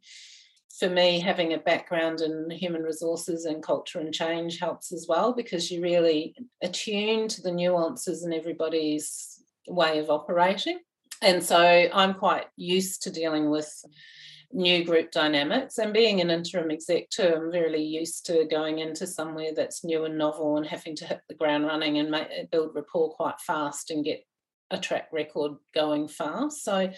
For 0.78 0.88
me, 0.88 1.18
having 1.18 1.52
a 1.52 1.58
background 1.58 2.20
in 2.20 2.50
human 2.50 2.82
resources 2.82 3.44
and 3.44 3.62
culture 3.62 3.98
and 3.98 4.12
change 4.12 4.58
helps 4.58 4.92
as 4.92 5.06
well 5.08 5.32
because 5.32 5.70
you 5.70 5.82
really 5.82 6.34
attune 6.62 7.28
to 7.28 7.42
the 7.42 7.52
nuances 7.52 8.24
in 8.24 8.32
everybody's 8.32 9.42
way 9.66 9.98
of 9.98 10.10
operating. 10.10 10.78
And 11.22 11.42
so 11.42 11.58
I'm 11.58 12.14
quite 12.14 12.46
used 12.56 13.02
to 13.02 13.10
dealing 13.10 13.50
with 13.50 13.72
new 14.52 14.84
group 14.84 15.10
dynamics 15.10 15.78
and 15.78 15.92
being 15.92 16.20
an 16.20 16.30
interim 16.30 16.70
exec 16.70 17.10
too 17.10 17.34
i'm 17.36 17.50
really 17.50 17.82
used 17.82 18.24
to 18.24 18.46
going 18.50 18.78
into 18.78 19.06
somewhere 19.06 19.50
that's 19.54 19.84
new 19.84 20.06
and 20.06 20.16
novel 20.16 20.56
and 20.56 20.66
having 20.66 20.96
to 20.96 21.04
hit 21.04 21.20
the 21.28 21.34
ground 21.34 21.66
running 21.66 21.98
and 21.98 22.10
make, 22.10 22.50
build 22.50 22.74
rapport 22.74 23.10
quite 23.10 23.38
fast 23.46 23.90
and 23.90 24.06
get 24.06 24.24
a 24.70 24.78
track 24.78 25.08
record 25.12 25.52
going 25.74 26.08
fast 26.08 26.64
so 26.64 26.90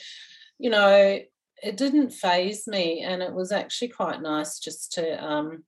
you 0.59 0.71
know 0.71 1.19
it 1.63 1.77
didn't 1.77 2.11
phase 2.11 2.67
me 2.67 3.03
and 3.03 3.23
it 3.23 3.33
was 3.33 3.53
actually 3.53 3.89
quite 3.89 4.23
nice 4.23 4.59
just 4.59 4.93
to 4.93 5.25
um, 5.25 5.65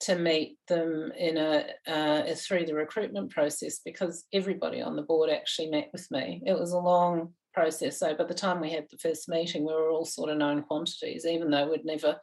to 0.00 0.16
meet 0.16 0.58
them 0.68 1.12
in 1.16 1.36
a 1.36 1.66
uh, 1.86 2.34
through 2.34 2.66
the 2.66 2.74
recruitment 2.74 3.30
process 3.30 3.80
because 3.84 4.24
everybody 4.32 4.82
on 4.82 4.96
the 4.96 5.02
board 5.02 5.30
actually 5.30 5.68
met 5.68 5.88
with 5.92 6.10
me 6.10 6.42
it 6.46 6.58
was 6.58 6.72
a 6.72 6.78
long 6.78 7.32
process. 7.54 7.98
So 7.98 8.14
by 8.14 8.24
the 8.24 8.34
time 8.34 8.60
we 8.60 8.70
had 8.70 8.86
the 8.90 8.98
first 8.98 9.28
meeting, 9.28 9.64
we 9.64 9.72
were 9.72 9.88
all 9.88 10.04
sort 10.04 10.30
of 10.30 10.36
known 10.36 10.62
quantities, 10.62 11.24
even 11.24 11.50
though 11.50 11.70
we'd 11.70 11.86
never. 11.86 12.16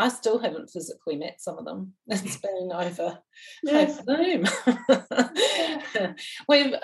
I 0.00 0.08
still 0.10 0.38
haven't 0.38 0.70
physically 0.70 1.16
met 1.16 1.40
some 1.40 1.58
of 1.58 1.64
them. 1.64 1.94
It's 2.08 2.36
been 2.36 2.70
over, 2.72 3.18
yes. 3.64 4.00
Zoom. 4.04 4.46
we've 6.48 6.74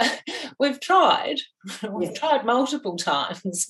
we've 0.59 0.81
tried, 0.81 1.37
we've 1.91 2.11
yes. 2.11 2.19
tried 2.19 2.45
multiple 2.45 2.97
times, 2.97 3.69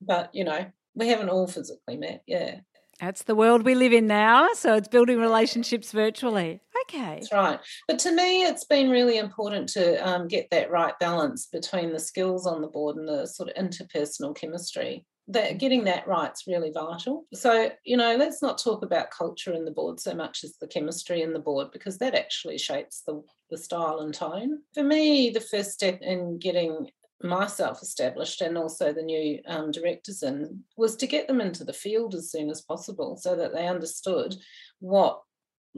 but 0.00 0.30
you 0.34 0.44
know 0.44 0.66
we 0.98 1.08
haven't 1.08 1.30
all 1.30 1.46
physically 1.46 1.96
met. 1.96 2.22
Yeah, 2.26 2.60
that's 3.00 3.22
the 3.22 3.34
world 3.34 3.64
we 3.64 3.74
live 3.74 3.92
in 3.92 4.06
now. 4.06 4.52
So 4.54 4.74
it's 4.74 4.88
building 4.88 5.18
relationships 5.20 5.92
virtually. 5.92 6.60
Okay. 6.84 7.16
That's 7.20 7.32
right. 7.32 7.60
But 7.86 7.98
to 8.00 8.12
me, 8.12 8.44
it's 8.44 8.64
been 8.64 8.90
really 8.90 9.18
important 9.18 9.68
to 9.70 9.96
um, 10.06 10.26
get 10.26 10.48
that 10.50 10.70
right 10.70 10.98
balance 10.98 11.46
between 11.46 11.92
the 11.92 12.00
skills 12.00 12.46
on 12.46 12.60
the 12.60 12.68
board 12.68 12.96
and 12.96 13.08
the 13.08 13.26
sort 13.26 13.50
of 13.50 13.56
interpersonal 13.56 14.34
chemistry. 14.36 15.04
That 15.30 15.58
getting 15.58 15.84
that 15.84 16.08
right's 16.08 16.46
really 16.46 16.70
vital. 16.70 17.26
So, 17.34 17.70
you 17.84 17.98
know, 17.98 18.16
let's 18.16 18.40
not 18.40 18.56
talk 18.56 18.82
about 18.82 19.10
culture 19.10 19.52
in 19.52 19.66
the 19.66 19.70
board 19.70 20.00
so 20.00 20.14
much 20.14 20.42
as 20.42 20.56
the 20.56 20.66
chemistry 20.66 21.20
in 21.20 21.34
the 21.34 21.38
board, 21.38 21.68
because 21.70 21.98
that 21.98 22.14
actually 22.14 22.56
shapes 22.56 23.02
the, 23.06 23.22
the 23.50 23.58
style 23.58 24.00
and 24.00 24.14
tone. 24.14 24.60
For 24.72 24.82
me, 24.82 25.28
the 25.28 25.40
first 25.40 25.72
step 25.72 25.98
in 26.00 26.38
getting 26.38 26.88
myself 27.22 27.82
established 27.82 28.40
and 28.40 28.56
also 28.56 28.92
the 28.92 29.02
new 29.02 29.40
um, 29.46 29.70
directors 29.70 30.22
in 30.22 30.62
was 30.76 30.96
to 30.96 31.06
get 31.06 31.26
them 31.26 31.40
into 31.40 31.64
the 31.64 31.72
field 31.72 32.14
as 32.14 32.30
soon 32.30 32.48
as 32.48 32.60
possible 32.60 33.16
so 33.16 33.34
that 33.34 33.52
they 33.52 33.66
understood 33.66 34.36
what 34.80 35.22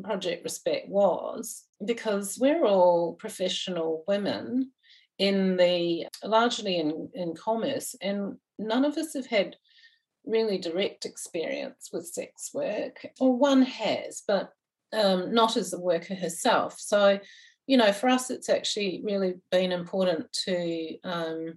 project 0.02 0.44
respect 0.44 0.88
was 0.88 1.64
because 1.84 2.38
we're 2.38 2.64
all 2.64 3.14
professional 3.14 4.04
women 4.06 4.70
in 5.18 5.56
the 5.56 6.06
largely 6.24 6.76
in, 6.76 7.08
in 7.14 7.34
commerce 7.34 7.94
and 8.00 8.36
none 8.58 8.84
of 8.84 8.96
us 8.96 9.14
have 9.14 9.26
had 9.26 9.56
really 10.26 10.58
direct 10.58 11.06
experience 11.06 11.88
with 11.92 12.06
sex 12.06 12.50
work 12.52 13.06
or 13.18 13.34
one 13.34 13.62
has 13.62 14.22
but 14.26 14.52
um, 14.92 15.32
not 15.32 15.56
as 15.56 15.72
a 15.72 15.80
worker 15.80 16.14
herself. 16.14 16.78
So 16.78 17.18
you 17.70 17.76
know, 17.76 17.92
for 17.92 18.08
us, 18.08 18.30
it's 18.30 18.48
actually 18.48 19.00
really 19.04 19.34
been 19.52 19.70
important 19.70 20.32
to 20.32 20.98
um, 21.04 21.56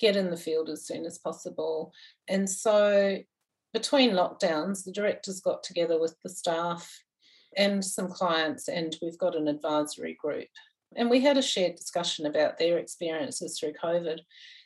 get 0.00 0.16
in 0.16 0.30
the 0.30 0.38
field 0.38 0.70
as 0.70 0.86
soon 0.86 1.04
as 1.04 1.18
possible. 1.18 1.92
And 2.28 2.48
so, 2.48 3.18
between 3.74 4.12
lockdowns, 4.12 4.84
the 4.84 4.92
directors 4.92 5.42
got 5.42 5.62
together 5.62 6.00
with 6.00 6.16
the 6.22 6.30
staff 6.30 6.90
and 7.58 7.84
some 7.84 8.08
clients, 8.08 8.68
and 8.68 8.96
we've 9.02 9.18
got 9.18 9.36
an 9.36 9.46
advisory 9.46 10.16
group. 10.18 10.48
And 10.96 11.10
we 11.10 11.20
had 11.20 11.36
a 11.36 11.42
shared 11.42 11.76
discussion 11.76 12.24
about 12.24 12.56
their 12.56 12.78
experiences 12.78 13.58
through 13.58 13.74
COVID. 13.74 14.20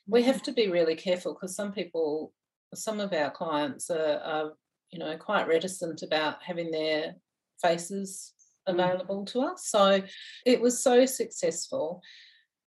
We 0.06 0.22
have 0.22 0.44
to 0.44 0.52
be 0.52 0.68
really 0.68 0.94
careful 0.94 1.34
because 1.34 1.56
some 1.56 1.72
people, 1.72 2.32
some 2.72 3.00
of 3.00 3.12
our 3.12 3.32
clients 3.32 3.90
are, 3.90 4.20
are, 4.20 4.52
you 4.92 5.00
know, 5.00 5.16
quite 5.16 5.48
reticent 5.48 6.04
about 6.04 6.40
having 6.40 6.70
their 6.70 7.16
faces. 7.60 8.32
Available 8.68 9.24
to 9.26 9.40
us. 9.40 9.66
So 9.66 10.02
it 10.46 10.60
was 10.60 10.82
so 10.82 11.06
successful. 11.06 12.02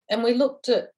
And 0.09 0.23
we 0.23 0.33
looked 0.33 0.69
at 0.69 0.89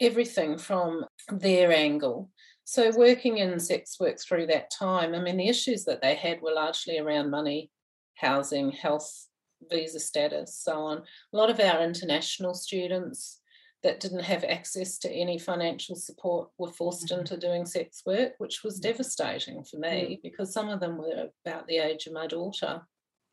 everything 0.00 0.58
from 0.58 1.04
their 1.28 1.72
angle. 1.72 2.30
So 2.64 2.90
working 2.96 3.38
in 3.38 3.58
sex 3.60 4.00
work 4.00 4.18
through 4.18 4.46
that 4.46 4.70
time, 4.70 5.14
I 5.14 5.20
mean, 5.20 5.36
the 5.36 5.48
issues 5.48 5.84
that 5.84 6.00
they 6.00 6.14
had 6.14 6.40
were 6.40 6.52
largely 6.52 6.98
around 6.98 7.30
money, 7.30 7.70
housing, 8.14 8.72
health, 8.72 9.28
visa 9.70 10.00
status, 10.00 10.58
so 10.58 10.72
on. 10.72 10.98
A 10.98 11.36
lot 11.36 11.50
of 11.50 11.60
our 11.60 11.82
international 11.82 12.54
students 12.54 13.40
that 13.82 14.00
didn't 14.00 14.24
have 14.24 14.44
access 14.44 14.96
to 14.98 15.10
any 15.10 15.38
financial 15.38 15.94
support 15.94 16.48
were 16.58 16.72
forced 16.72 17.08
mm-hmm. 17.08 17.20
into 17.20 17.36
doing 17.36 17.66
sex 17.66 18.02
work, 18.06 18.32
which 18.38 18.64
was 18.64 18.80
mm-hmm. 18.80 18.90
devastating 18.90 19.62
for 19.62 19.76
me 19.76 19.88
mm-hmm. 19.88 20.14
because 20.22 20.52
some 20.52 20.70
of 20.70 20.80
them 20.80 20.96
were 20.96 21.28
about 21.44 21.66
the 21.66 21.78
age 21.78 22.06
of 22.06 22.14
my 22.14 22.26
daughter 22.26 22.80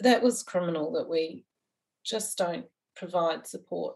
that 0.03 0.23
was 0.23 0.43
criminal 0.43 0.91
that 0.93 1.09
we 1.09 1.45
just 2.03 2.37
don't 2.37 2.65
provide 2.95 3.47
support 3.47 3.95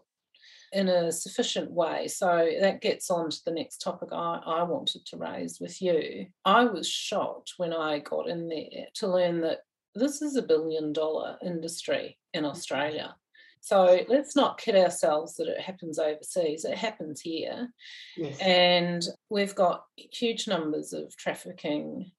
in 0.72 0.88
a 0.88 1.12
sufficient 1.12 1.70
way. 1.70 2.08
So 2.08 2.50
that 2.60 2.80
gets 2.80 3.10
on 3.10 3.30
to 3.30 3.44
the 3.44 3.52
next 3.52 3.78
topic 3.78 4.08
I, 4.12 4.40
I 4.44 4.62
wanted 4.64 5.06
to 5.06 5.16
raise 5.16 5.58
with 5.60 5.80
you. 5.80 6.26
I 6.44 6.64
was 6.64 6.88
shocked 6.88 7.54
when 7.56 7.72
I 7.72 8.00
got 8.00 8.28
in 8.28 8.48
there 8.48 8.86
to 8.94 9.06
learn 9.06 9.40
that 9.42 9.60
this 9.94 10.20
is 10.22 10.36
a 10.36 10.42
billion 10.42 10.92
dollar 10.92 11.38
industry 11.42 12.18
in 12.34 12.44
Australia. 12.44 13.14
So 13.60 14.04
let's 14.08 14.36
not 14.36 14.58
kid 14.58 14.76
ourselves 14.76 15.36
that 15.36 15.48
it 15.48 15.60
happens 15.60 15.98
overseas. 15.98 16.64
It 16.64 16.76
happens 16.76 17.20
here. 17.20 17.68
Yes. 18.16 18.38
And 18.38 19.04
we've 19.28 19.54
got 19.54 19.84
huge 19.96 20.46
numbers 20.46 20.92
of 20.92 21.16
trafficking 21.16 22.12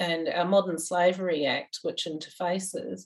and 0.00 0.28
our 0.28 0.46
Modern 0.46 0.78
Slavery 0.78 1.46
Act, 1.46 1.80
which 1.82 2.06
interfaces, 2.06 3.02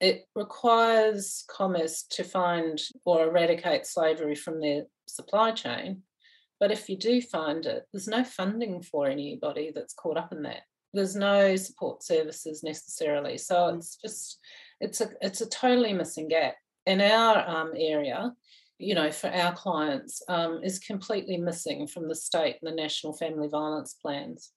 it 0.00 0.26
requires 0.34 1.44
commerce 1.48 2.04
to 2.10 2.24
find 2.24 2.82
or 3.04 3.28
eradicate 3.28 3.86
slavery 3.86 4.34
from 4.34 4.60
their 4.60 4.82
supply 5.06 5.52
chain. 5.52 6.02
But 6.58 6.72
if 6.72 6.88
you 6.88 6.96
do 6.96 7.22
find 7.22 7.64
it, 7.64 7.84
there's 7.92 8.08
no 8.08 8.24
funding 8.24 8.82
for 8.82 9.06
anybody 9.06 9.70
that's 9.72 9.94
caught 9.94 10.18
up 10.18 10.32
in 10.32 10.42
that. 10.42 10.62
There's 10.92 11.14
no 11.14 11.54
support 11.56 12.02
services 12.02 12.62
necessarily. 12.62 13.38
So 13.38 13.54
mm. 13.54 13.76
it's 13.76 13.96
just 13.96 14.38
it's 14.80 15.00
a 15.00 15.10
it's 15.20 15.40
a 15.40 15.48
totally 15.48 15.92
missing 15.92 16.28
gap. 16.28 16.56
In 16.86 17.00
our 17.00 17.48
um, 17.48 17.72
area, 17.76 18.32
you 18.78 18.94
know, 18.94 19.10
for 19.10 19.28
our 19.28 19.54
clients, 19.54 20.20
um, 20.28 20.60
is 20.62 20.78
completely 20.78 21.36
missing 21.36 21.86
from 21.86 22.08
the 22.08 22.14
state 22.14 22.56
and 22.60 22.70
the 22.70 22.82
national 22.82 23.14
family 23.14 23.48
violence 23.48 23.94
plans 23.94 24.52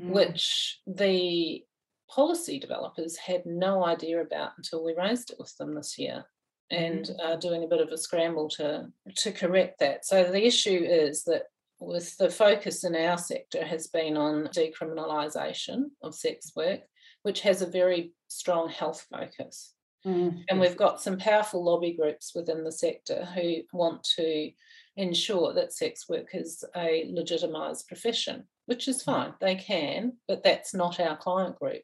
mm. 0.00 0.10
which 0.10 0.80
the 0.86 1.62
policy 2.08 2.58
developers 2.58 3.16
had 3.16 3.46
no 3.46 3.84
idea 3.84 4.20
about 4.20 4.52
until 4.56 4.84
we 4.84 4.94
raised 4.96 5.30
it 5.30 5.36
with 5.38 5.56
them 5.58 5.74
this 5.74 5.98
year 5.98 6.24
and 6.70 7.06
mm. 7.06 7.20
uh, 7.22 7.36
doing 7.36 7.64
a 7.64 7.68
bit 7.68 7.80
of 7.80 7.88
a 7.88 7.98
scramble 7.98 8.48
to 8.48 8.86
to 9.16 9.32
correct 9.32 9.78
that 9.80 10.04
so 10.04 10.24
the 10.24 10.44
issue 10.44 10.84
is 10.84 11.24
that 11.24 11.44
with 11.80 12.16
the 12.18 12.28
focus 12.28 12.84
in 12.84 12.94
our 12.94 13.16
sector 13.16 13.64
has 13.64 13.86
been 13.86 14.16
on 14.16 14.48
decriminalisation 14.48 15.84
of 16.02 16.14
sex 16.14 16.52
work 16.54 16.80
which 17.22 17.40
has 17.40 17.62
a 17.62 17.66
very 17.66 18.12
strong 18.28 18.68
health 18.68 19.06
focus 19.10 19.74
mm. 20.06 20.36
and 20.48 20.60
we've 20.60 20.76
got 20.76 21.00
some 21.00 21.16
powerful 21.16 21.64
lobby 21.64 21.92
groups 21.92 22.32
within 22.34 22.64
the 22.64 22.72
sector 22.72 23.24
who 23.34 23.56
want 23.72 24.02
to 24.02 24.50
ensure 24.96 25.54
that 25.54 25.72
sex 25.72 26.08
work 26.08 26.28
is 26.34 26.64
a 26.76 27.10
legitimised 27.10 27.86
profession 27.86 28.44
which 28.70 28.86
is 28.86 29.02
mm. 29.02 29.06
fine. 29.06 29.34
They 29.40 29.56
can, 29.56 30.12
but 30.28 30.44
that's 30.44 30.72
not 30.72 31.00
our 31.00 31.16
client 31.16 31.58
group. 31.58 31.82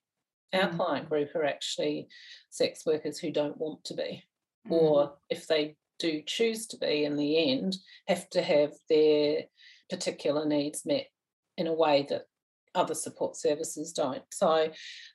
Our 0.55 0.71
mm. 0.71 0.77
client 0.77 1.09
group 1.09 1.35
are 1.35 1.45
actually 1.45 2.07
sex 2.51 2.87
workers 2.87 3.19
who 3.19 3.33
don't 3.33 3.59
want 3.59 3.85
to 3.87 3.95
be, 3.95 4.23
mm. 4.69 4.71
or 4.71 5.15
if 5.29 5.49
they 5.49 5.75
do 5.99 6.23
choose 6.25 6.69
to 6.69 6.79
be 6.79 7.05
in 7.05 7.17
the 7.17 7.51
end, 7.51 7.77
have 8.07 8.31
to 8.31 8.41
have 8.41 8.73
their 8.89 9.43
particular 9.91 10.47
needs 10.47 10.87
met 10.87 11.09
in 11.57 11.67
a 11.67 11.75
way 11.75 12.07
that 12.09 12.27
other 12.77 12.95
support 12.95 13.35
services 13.35 13.93
don't. 13.93 14.23
So, 14.31 14.69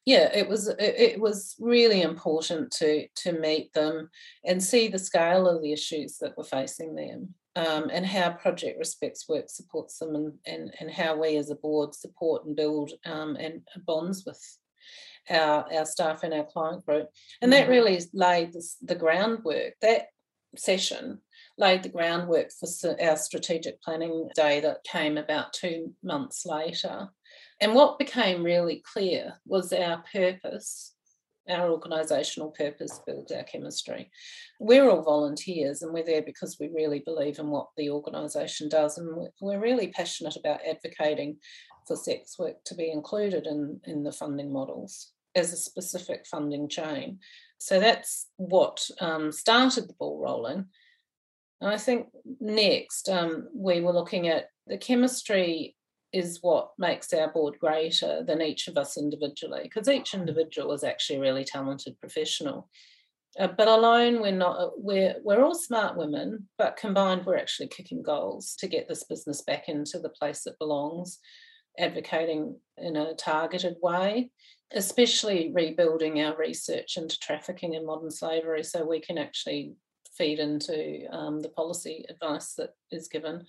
yeah, 0.06 0.30
it 0.36 0.50
was 0.50 0.68
it, 0.68 0.96
it 0.98 1.22
was 1.22 1.56
really 1.58 2.02
important 2.02 2.72
to 2.80 3.08
to 3.24 3.32
meet 3.32 3.72
them 3.72 4.10
and 4.44 4.62
see 4.62 4.90
the 4.90 5.00
scale 5.00 5.48
of 5.48 5.62
the 5.62 5.72
issues 5.72 6.18
that 6.18 6.36
were 6.38 6.44
facing 6.44 6.96
them 6.96 7.36
um, 7.56 7.90
and 7.92 8.06
how 8.06 8.32
Project 8.32 8.80
Respects 8.80 9.28
Work 9.28 9.50
supports 9.50 9.98
them 9.98 10.16
and, 10.16 10.34
and, 10.46 10.74
and 10.80 10.92
how 10.92 11.20
we 11.20 11.36
as 11.38 11.50
a 11.50 11.56
board 11.56 11.94
support 11.94 12.46
and 12.46 12.56
build 12.56 12.92
um, 13.06 13.36
and 13.36 13.62
bonds 13.86 14.24
with 14.26 14.42
our, 15.30 15.66
our 15.74 15.86
staff 15.86 16.24
and 16.24 16.34
our 16.34 16.46
client 16.46 16.86
group. 16.86 17.10
And 17.42 17.52
that 17.54 17.64
mm-hmm. 17.64 17.72
really 17.72 18.02
laid 18.14 18.54
this, 18.54 18.78
the 18.82 18.96
groundwork. 18.96 19.74
That 19.82 20.08
session 20.58 21.20
laid 21.58 21.84
the 21.84 21.90
groundwork 21.90 22.50
for 22.52 22.68
our 23.02 23.18
strategic 23.18 23.82
planning 23.82 24.30
day 24.36 24.60
that 24.62 24.84
came 24.84 25.18
about 25.18 25.54
two 25.54 25.94
months 26.04 26.46
later. 26.46 27.10
And 27.60 27.76
what 27.76 28.00
became 28.00 28.44
really 28.44 28.84
clear 28.92 29.36
was 29.46 29.72
our 29.72 30.04
purpose, 30.12 30.96
our 31.52 31.70
organisational 31.70 32.56
purpose 32.56 33.02
builds 33.06 33.32
our 33.32 33.44
chemistry. 33.44 34.10
We're 34.60 34.90
all 34.90 35.04
volunteers 35.04 35.82
and 35.82 35.94
we're 35.94 36.06
there 36.06 36.22
because 36.22 36.58
we 36.60 36.70
really 36.74 37.00
believe 37.06 37.40
in 37.40 37.48
what 37.50 37.68
the 37.78 37.90
organisation 37.90 38.70
does. 38.70 38.98
And 38.98 39.28
we're 39.42 39.60
really 39.60 39.90
passionate 39.90 40.36
about 40.36 40.66
advocating 40.66 41.38
for 41.88 41.96
sex 41.96 42.38
work 42.40 42.64
to 42.66 42.76
be 42.76 42.92
included 42.92 43.48
in, 43.48 43.80
in 43.86 44.04
the 44.04 44.12
funding 44.12 44.52
models 44.52 45.12
as 45.36 45.54
a 45.54 45.58
specific 45.58 46.26
funding 46.26 46.70
chain. 46.70 47.20
So 47.58 47.80
that's 47.80 48.28
what 48.38 48.88
um, 49.00 49.32
started 49.32 49.88
the 49.88 49.94
ball 49.94 50.20
rolling. 50.20 50.66
And 51.60 51.70
I 51.70 51.78
think 51.78 52.08
next 52.40 53.08
um, 53.08 53.48
we 53.54 53.82
were 53.82 53.94
looking 53.94 54.28
at 54.28 54.46
the 54.68 54.78
chemistry 54.78 55.76
is 56.14 56.40
what 56.42 56.72
makes 56.78 57.14
our 57.14 57.32
board 57.32 57.58
greater 57.60 58.24
than 58.24 58.42
each 58.42 58.68
of 58.68 58.78
us 58.78 58.98
individually, 58.98 59.64
because 59.64 59.88
each 59.88 60.14
individual 60.14 60.74
is 60.74 60.84
actually 60.84 61.18
a 61.18 61.22
really 61.22 61.44
talented 61.44 62.00
professional. 62.00 62.70
Uh, 63.40 63.48
but 63.48 63.70
alone, 63.70 64.22
we're 64.22 64.32
not. 64.32 64.60
Uh, 64.60 64.70
we're 64.76 65.16
we're 65.24 65.42
all 65.42 65.56
smart 65.56 65.96
women, 65.96 66.50
but 66.58 66.76
combined, 66.76 67.26
we're 67.26 67.38
actually 67.38 67.68
kicking 67.68 68.04
goals 68.04 68.56
to 68.60 68.68
get 68.68 68.90
this 68.90 69.06
business 69.06 69.42
back 69.42 69.70
into 69.70 70.00
the 70.00 70.10
place 70.10 70.46
it 70.46 70.60
belongs, 70.60 71.20
advocating 71.80 72.58
in 72.78 72.98
a 72.98 73.16
targeted 73.16 73.78
way, 73.82 74.32
especially 74.74 75.50
rebuilding 75.54 76.22
our 76.22 76.36
research 76.36 76.98
into 76.98 77.18
trafficking 77.20 77.76
and 77.76 77.86
modern 77.86 78.12
slavery, 78.12 78.64
so 78.64 78.86
we 78.86 79.00
can 79.00 79.18
actually 79.18 79.76
feed 80.18 80.40
into 80.40 81.06
um, 81.12 81.40
the 81.40 81.50
policy 81.50 82.04
advice 82.10 82.56
that 82.56 82.72
is 82.92 83.08
given 83.08 83.46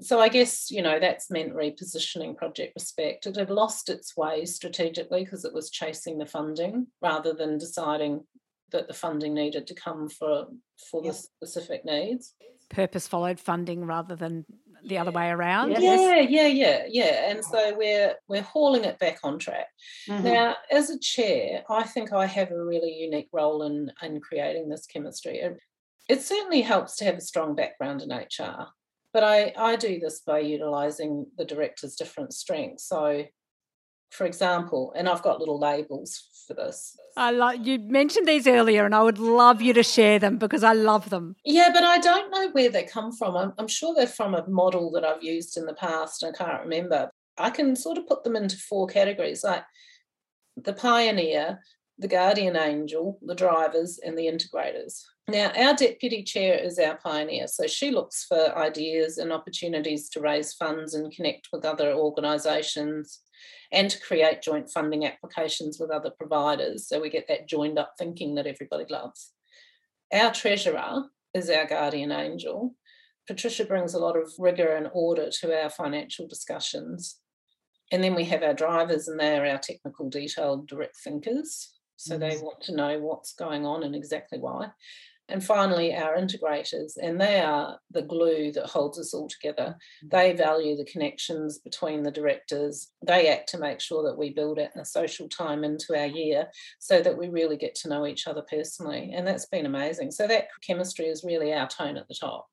so 0.00 0.20
I 0.20 0.28
guess 0.28 0.70
you 0.70 0.82
know 0.82 1.00
that's 1.00 1.30
meant 1.30 1.54
repositioning 1.54 2.36
Project 2.36 2.72
Respect. 2.74 3.26
It 3.26 3.36
had 3.36 3.50
lost 3.50 3.88
its 3.88 4.16
way 4.16 4.44
strategically 4.44 5.24
because 5.24 5.44
it 5.44 5.54
was 5.54 5.70
chasing 5.70 6.18
the 6.18 6.26
funding 6.26 6.88
rather 7.00 7.32
than 7.32 7.58
deciding 7.58 8.24
that 8.70 8.86
the 8.86 8.94
funding 8.94 9.34
needed 9.34 9.66
to 9.66 9.74
come 9.74 10.08
for 10.08 10.46
for 10.90 11.04
yep. 11.04 11.14
the 11.14 11.18
specific 11.18 11.84
needs. 11.84 12.34
Purpose 12.68 13.08
followed 13.08 13.40
funding 13.40 13.84
rather 13.86 14.14
than 14.14 14.44
the 14.84 14.98
other 14.98 15.10
way 15.10 15.28
around. 15.30 15.70
Yeah, 15.70 16.20
yeah, 16.20 16.46
yeah, 16.46 16.84
yeah. 16.88 17.30
And 17.30 17.44
so 17.44 17.74
we're 17.76 18.14
we're 18.28 18.42
hauling 18.42 18.84
it 18.84 18.98
back 18.98 19.20
on 19.24 19.38
track. 19.38 19.68
Mm-hmm. 20.08 20.24
Now, 20.24 20.56
as 20.70 20.90
a 20.90 20.98
chair, 20.98 21.64
I 21.70 21.84
think 21.84 22.12
I 22.12 22.26
have 22.26 22.50
a 22.50 22.64
really 22.64 22.92
unique 22.92 23.28
role 23.32 23.62
in 23.62 23.90
in 24.02 24.20
creating 24.20 24.68
this 24.68 24.86
chemistry. 24.86 25.38
It, 25.38 25.58
it 26.08 26.22
certainly 26.22 26.62
helps 26.62 26.96
to 26.96 27.04
have 27.04 27.16
a 27.16 27.22
strong 27.22 27.54
background 27.54 28.02
in 28.02 28.10
HR 28.10 28.68
but 29.12 29.24
I, 29.24 29.52
I 29.56 29.76
do 29.76 29.98
this 29.98 30.20
by 30.20 30.40
utilizing 30.40 31.26
the 31.36 31.44
director's 31.44 31.96
different 31.96 32.32
strengths. 32.32 32.88
So, 32.88 33.24
for 34.10 34.26
example, 34.26 34.92
and 34.96 35.08
I've 35.08 35.22
got 35.22 35.40
little 35.40 35.58
labels 35.58 36.28
for 36.46 36.54
this. 36.54 36.96
I 37.16 37.30
like 37.30 37.64
you 37.66 37.78
mentioned 37.78 38.26
these 38.26 38.46
earlier, 38.46 38.84
and 38.84 38.94
I 38.94 39.02
would 39.02 39.18
love 39.18 39.60
you 39.60 39.72
to 39.74 39.82
share 39.82 40.18
them 40.18 40.38
because 40.38 40.64
I 40.64 40.72
love 40.72 41.10
them. 41.10 41.36
Yeah, 41.44 41.70
but 41.72 41.84
I 41.84 41.98
don't 41.98 42.30
know 42.30 42.50
where 42.50 42.70
they 42.70 42.84
come 42.84 43.12
from. 43.12 43.36
I'm, 43.36 43.52
I'm 43.58 43.68
sure 43.68 43.94
they're 43.94 44.06
from 44.06 44.34
a 44.34 44.48
model 44.48 44.90
that 44.92 45.04
I've 45.04 45.22
used 45.22 45.56
in 45.56 45.66
the 45.66 45.74
past. 45.74 46.24
I 46.24 46.32
can't 46.32 46.62
remember. 46.62 47.10
I 47.36 47.50
can 47.50 47.76
sort 47.76 47.98
of 47.98 48.06
put 48.06 48.24
them 48.24 48.36
into 48.36 48.56
four 48.56 48.86
categories, 48.86 49.44
like 49.44 49.64
the 50.56 50.72
pioneer, 50.72 51.60
the 51.98 52.08
guardian 52.08 52.56
angel, 52.56 53.18
the 53.22 53.34
drivers, 53.34 53.98
and 54.04 54.16
the 54.16 54.26
integrators. 54.26 55.02
Now, 55.26 55.50
our 55.56 55.74
deputy 55.74 56.22
chair 56.22 56.58
is 56.58 56.78
our 56.78 56.96
pioneer, 56.96 57.48
so 57.48 57.66
she 57.66 57.90
looks 57.90 58.24
for 58.24 58.56
ideas 58.56 59.18
and 59.18 59.32
opportunities 59.32 60.08
to 60.10 60.20
raise 60.20 60.54
funds 60.54 60.94
and 60.94 61.12
connect 61.12 61.48
with 61.52 61.64
other 61.64 61.92
organisations 61.92 63.20
and 63.70 63.90
to 63.90 64.00
create 64.00 64.40
joint 64.40 64.70
funding 64.70 65.04
applications 65.04 65.78
with 65.78 65.90
other 65.90 66.10
providers. 66.10 66.88
So 66.88 67.00
we 67.00 67.10
get 67.10 67.28
that 67.28 67.48
joined 67.48 67.78
up 67.78 67.94
thinking 67.98 68.36
that 68.36 68.46
everybody 68.46 68.86
loves. 68.88 69.32
Our 70.12 70.32
treasurer 70.32 71.04
is 71.34 71.50
our 71.50 71.66
guardian 71.66 72.12
angel. 72.12 72.74
Patricia 73.26 73.66
brings 73.66 73.92
a 73.92 73.98
lot 73.98 74.16
of 74.16 74.32
rigour 74.38 74.74
and 74.76 74.88
order 74.94 75.28
to 75.28 75.62
our 75.62 75.68
financial 75.68 76.26
discussions. 76.26 77.20
And 77.92 78.02
then 78.02 78.14
we 78.14 78.24
have 78.24 78.42
our 78.42 78.54
drivers, 78.54 79.08
and 79.08 79.20
they 79.20 79.36
are 79.36 79.44
our 79.44 79.58
technical, 79.58 80.08
detailed, 80.08 80.68
direct 80.68 80.96
thinkers. 80.96 81.74
So 81.98 82.16
they 82.16 82.36
mm. 82.36 82.42
want 82.42 82.60
to 82.62 82.74
know 82.74 82.98
what's 83.00 83.34
going 83.34 83.66
on 83.66 83.82
and 83.82 83.94
exactly 83.94 84.38
why. 84.38 84.68
And 85.30 85.44
finally, 85.44 85.94
our 85.94 86.16
integrators, 86.16 86.92
and 86.96 87.20
they 87.20 87.40
are 87.40 87.78
the 87.90 88.00
glue 88.00 88.50
that 88.52 88.66
holds 88.66 88.98
us 88.98 89.12
all 89.12 89.28
together. 89.28 89.76
Mm. 90.04 90.10
They 90.10 90.32
value 90.32 90.76
the 90.76 90.86
connections 90.86 91.58
between 91.58 92.02
the 92.02 92.12
directors. 92.12 92.92
They 93.04 93.28
act 93.28 93.48
to 93.50 93.58
make 93.58 93.80
sure 93.80 94.04
that 94.04 94.16
we 94.16 94.30
build 94.30 94.58
a 94.58 94.84
social 94.84 95.28
time 95.28 95.64
into 95.64 95.98
our 95.98 96.06
year 96.06 96.46
so 96.78 97.02
that 97.02 97.18
we 97.18 97.28
really 97.28 97.56
get 97.56 97.74
to 97.76 97.88
know 97.88 98.06
each 98.06 98.26
other 98.26 98.42
personally. 98.48 99.12
And 99.14 99.26
that's 99.26 99.46
been 99.46 99.66
amazing. 99.66 100.12
So 100.12 100.26
that 100.28 100.46
chemistry 100.66 101.06
is 101.06 101.24
really 101.24 101.52
our 101.52 101.68
tone 101.68 101.98
at 101.98 102.08
the 102.08 102.16
top. 102.18 102.46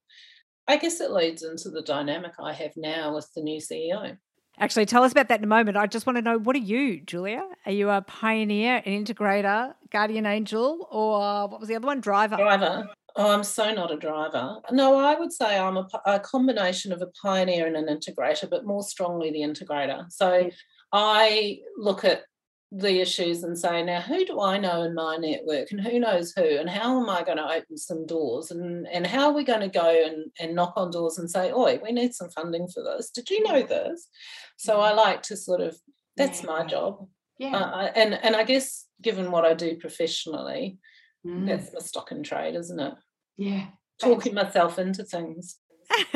I 0.67 0.77
guess 0.77 0.99
it 0.99 1.11
leads 1.11 1.43
into 1.43 1.69
the 1.69 1.83
dynamic 1.83 2.33
I 2.39 2.51
have 2.51 2.73
now 2.75 3.13
with 3.13 3.29
the 3.35 3.43
new 3.43 3.61
CEO. 3.61 4.17
Actually, 4.59 4.85
tell 4.85 5.03
us 5.03 5.11
about 5.11 5.27
that 5.27 5.39
in 5.39 5.43
a 5.43 5.47
moment. 5.47 5.77
I 5.77 5.85
just 5.87 6.05
want 6.05 6.17
to 6.17 6.21
know 6.21 6.37
what 6.37 6.55
are 6.55 6.59
you, 6.59 7.01
Julia? 7.01 7.43
Are 7.65 7.71
you 7.71 7.89
a 7.89 8.01
pioneer, 8.01 8.81
an 8.85 9.05
integrator, 9.05 9.73
guardian 9.91 10.25
angel, 10.25 10.87
or 10.91 11.47
what 11.47 11.59
was 11.59 11.67
the 11.67 11.75
other 11.75 11.87
one? 11.87 11.99
Driver. 11.99 12.37
Driver. 12.37 12.89
Oh, 13.17 13.33
I'm 13.33 13.43
so 13.43 13.73
not 13.73 13.91
a 13.91 13.97
driver. 13.97 14.57
No, 14.71 14.97
I 14.97 15.17
would 15.17 15.31
say 15.31 15.57
I'm 15.57 15.77
a, 15.77 15.87
a 16.05 16.19
combination 16.19 16.91
of 16.91 17.01
a 17.01 17.07
pioneer 17.07 17.65
and 17.65 17.77
an 17.77 17.85
integrator, 17.85 18.49
but 18.49 18.65
more 18.65 18.83
strongly 18.83 19.31
the 19.31 19.39
integrator. 19.39 20.11
So 20.11 20.49
I 20.91 21.59
look 21.77 22.03
at 22.03 22.23
the 22.71 22.99
issues 22.99 23.43
and 23.43 23.57
say, 23.57 23.83
now 23.83 24.01
who 24.01 24.25
do 24.25 24.41
I 24.41 24.57
know 24.57 24.83
in 24.83 24.93
my 24.93 25.17
network 25.17 25.71
and 25.71 25.79
who 25.79 25.99
knows 25.99 26.33
who 26.35 26.43
and 26.43 26.69
how 26.69 26.99
am 26.99 27.09
I 27.09 27.23
going 27.23 27.37
to 27.37 27.49
open 27.49 27.77
some 27.77 28.05
doors 28.05 28.51
and, 28.51 28.87
and 28.87 29.05
how 29.05 29.27
are 29.27 29.33
we 29.33 29.43
going 29.43 29.61
to 29.61 29.67
go 29.67 30.03
and, 30.05 30.31
and 30.39 30.55
knock 30.55 30.73
on 30.75 30.91
doors 30.91 31.17
and 31.17 31.29
say, 31.29 31.51
oi, 31.51 31.79
we 31.81 31.91
need 31.91 32.13
some 32.13 32.29
funding 32.29 32.67
for 32.67 32.83
this. 32.83 33.11
Did 33.11 33.29
you 33.29 33.43
know 33.43 33.61
this? 33.61 34.07
So 34.57 34.81
I 34.81 34.93
like 34.93 35.21
to 35.23 35.37
sort 35.37 35.61
of 35.61 35.77
that's 36.17 36.41
yeah. 36.41 36.47
my 36.47 36.65
job. 36.65 37.07
Yeah. 37.37 37.55
Uh, 37.55 37.91
and 37.95 38.13
and 38.13 38.35
I 38.35 38.43
guess 38.43 38.85
given 39.01 39.31
what 39.31 39.45
I 39.45 39.53
do 39.53 39.75
professionally, 39.75 40.77
mm. 41.25 41.45
that's 41.47 41.73
my 41.73 41.79
stock 41.79 42.11
and 42.11 42.25
trade, 42.25 42.55
isn't 42.55 42.79
it? 42.79 42.93
Yeah. 43.37 43.67
Talking 43.99 44.33
myself 44.33 44.79
into 44.79 45.03
things. 45.03 45.57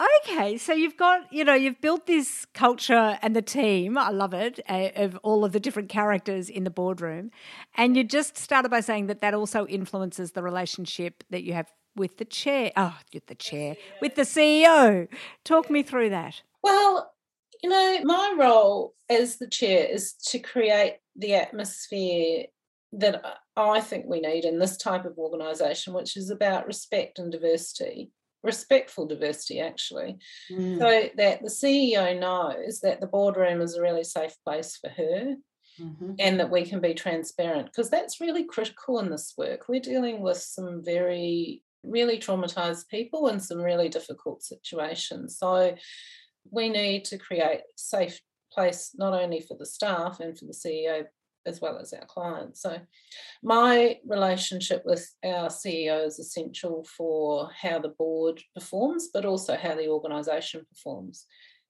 Okay, 0.00 0.56
so 0.58 0.72
you've 0.72 0.96
got, 0.96 1.32
you 1.32 1.44
know, 1.44 1.54
you've 1.54 1.80
built 1.80 2.06
this 2.06 2.46
culture 2.54 3.18
and 3.20 3.34
the 3.34 3.42
team, 3.42 3.98
I 3.98 4.10
love 4.10 4.32
it, 4.32 4.60
uh, 4.68 4.90
of 4.94 5.18
all 5.24 5.44
of 5.44 5.50
the 5.50 5.58
different 5.58 5.88
characters 5.88 6.48
in 6.48 6.62
the 6.62 6.70
boardroom. 6.70 7.32
And 7.76 7.96
you 7.96 8.04
just 8.04 8.38
started 8.38 8.68
by 8.68 8.80
saying 8.80 9.08
that 9.08 9.20
that 9.22 9.34
also 9.34 9.66
influences 9.66 10.32
the 10.32 10.42
relationship 10.42 11.24
that 11.30 11.42
you 11.42 11.52
have 11.54 11.72
with 11.96 12.18
the 12.18 12.24
chair. 12.24 12.70
Oh, 12.76 12.96
with 13.12 13.26
the 13.26 13.34
chair, 13.34 13.76
with 14.00 14.14
the 14.14 14.22
CEO. 14.22 15.08
Talk 15.44 15.68
me 15.68 15.82
through 15.82 16.10
that. 16.10 16.42
Well, 16.62 17.12
you 17.60 17.68
know, 17.68 17.98
my 18.04 18.36
role 18.38 18.94
as 19.10 19.38
the 19.38 19.48
chair 19.48 19.84
is 19.84 20.12
to 20.28 20.38
create 20.38 20.98
the 21.16 21.34
atmosphere 21.34 22.44
that 22.92 23.22
I 23.56 23.80
think 23.80 24.06
we 24.06 24.20
need 24.20 24.44
in 24.44 24.60
this 24.60 24.76
type 24.76 25.04
of 25.04 25.18
organisation, 25.18 25.92
which 25.92 26.16
is 26.16 26.30
about 26.30 26.68
respect 26.68 27.18
and 27.18 27.32
diversity 27.32 28.12
respectful 28.48 29.06
diversity 29.06 29.60
actually 29.60 30.16
mm. 30.50 30.78
so 30.78 31.08
that 31.16 31.42
the 31.42 31.54
ceo 31.60 32.18
knows 32.18 32.80
that 32.80 33.00
the 33.00 33.06
boardroom 33.06 33.60
is 33.60 33.76
a 33.76 33.82
really 33.82 34.02
safe 34.02 34.34
place 34.44 34.78
for 34.80 34.88
her 34.88 35.36
mm-hmm. 35.78 36.12
and 36.18 36.40
that 36.40 36.50
we 36.50 36.64
can 36.64 36.80
be 36.80 36.94
transparent 36.94 37.66
because 37.66 37.90
that's 37.90 38.22
really 38.22 38.44
critical 38.44 38.98
in 39.00 39.10
this 39.10 39.34
work 39.36 39.68
we're 39.68 39.80
dealing 39.92 40.22
with 40.22 40.38
some 40.38 40.82
very 40.82 41.62
really 41.84 42.18
traumatized 42.18 42.88
people 42.88 43.28
in 43.28 43.38
some 43.38 43.60
really 43.60 43.90
difficult 43.90 44.42
situations 44.42 45.38
so 45.38 45.74
we 46.50 46.70
need 46.70 47.04
to 47.04 47.18
create 47.18 47.60
safe 47.76 48.18
place 48.50 48.92
not 48.96 49.12
only 49.12 49.40
for 49.40 49.56
the 49.58 49.66
staff 49.66 50.20
and 50.20 50.38
for 50.38 50.46
the 50.46 50.58
ceo 50.64 51.04
as 51.48 51.60
well 51.60 51.78
as 51.78 51.92
our 51.92 52.04
clients. 52.06 52.62
So, 52.62 52.78
my 53.42 53.98
relationship 54.06 54.82
with 54.84 55.08
our 55.24 55.48
CEO 55.48 56.06
is 56.06 56.18
essential 56.18 56.86
for 56.96 57.50
how 57.60 57.78
the 57.78 57.88
board 57.88 58.40
performs, 58.54 59.08
but 59.12 59.24
also 59.24 59.56
how 59.56 59.74
the 59.74 59.88
organisation 59.88 60.64
performs. 60.70 61.26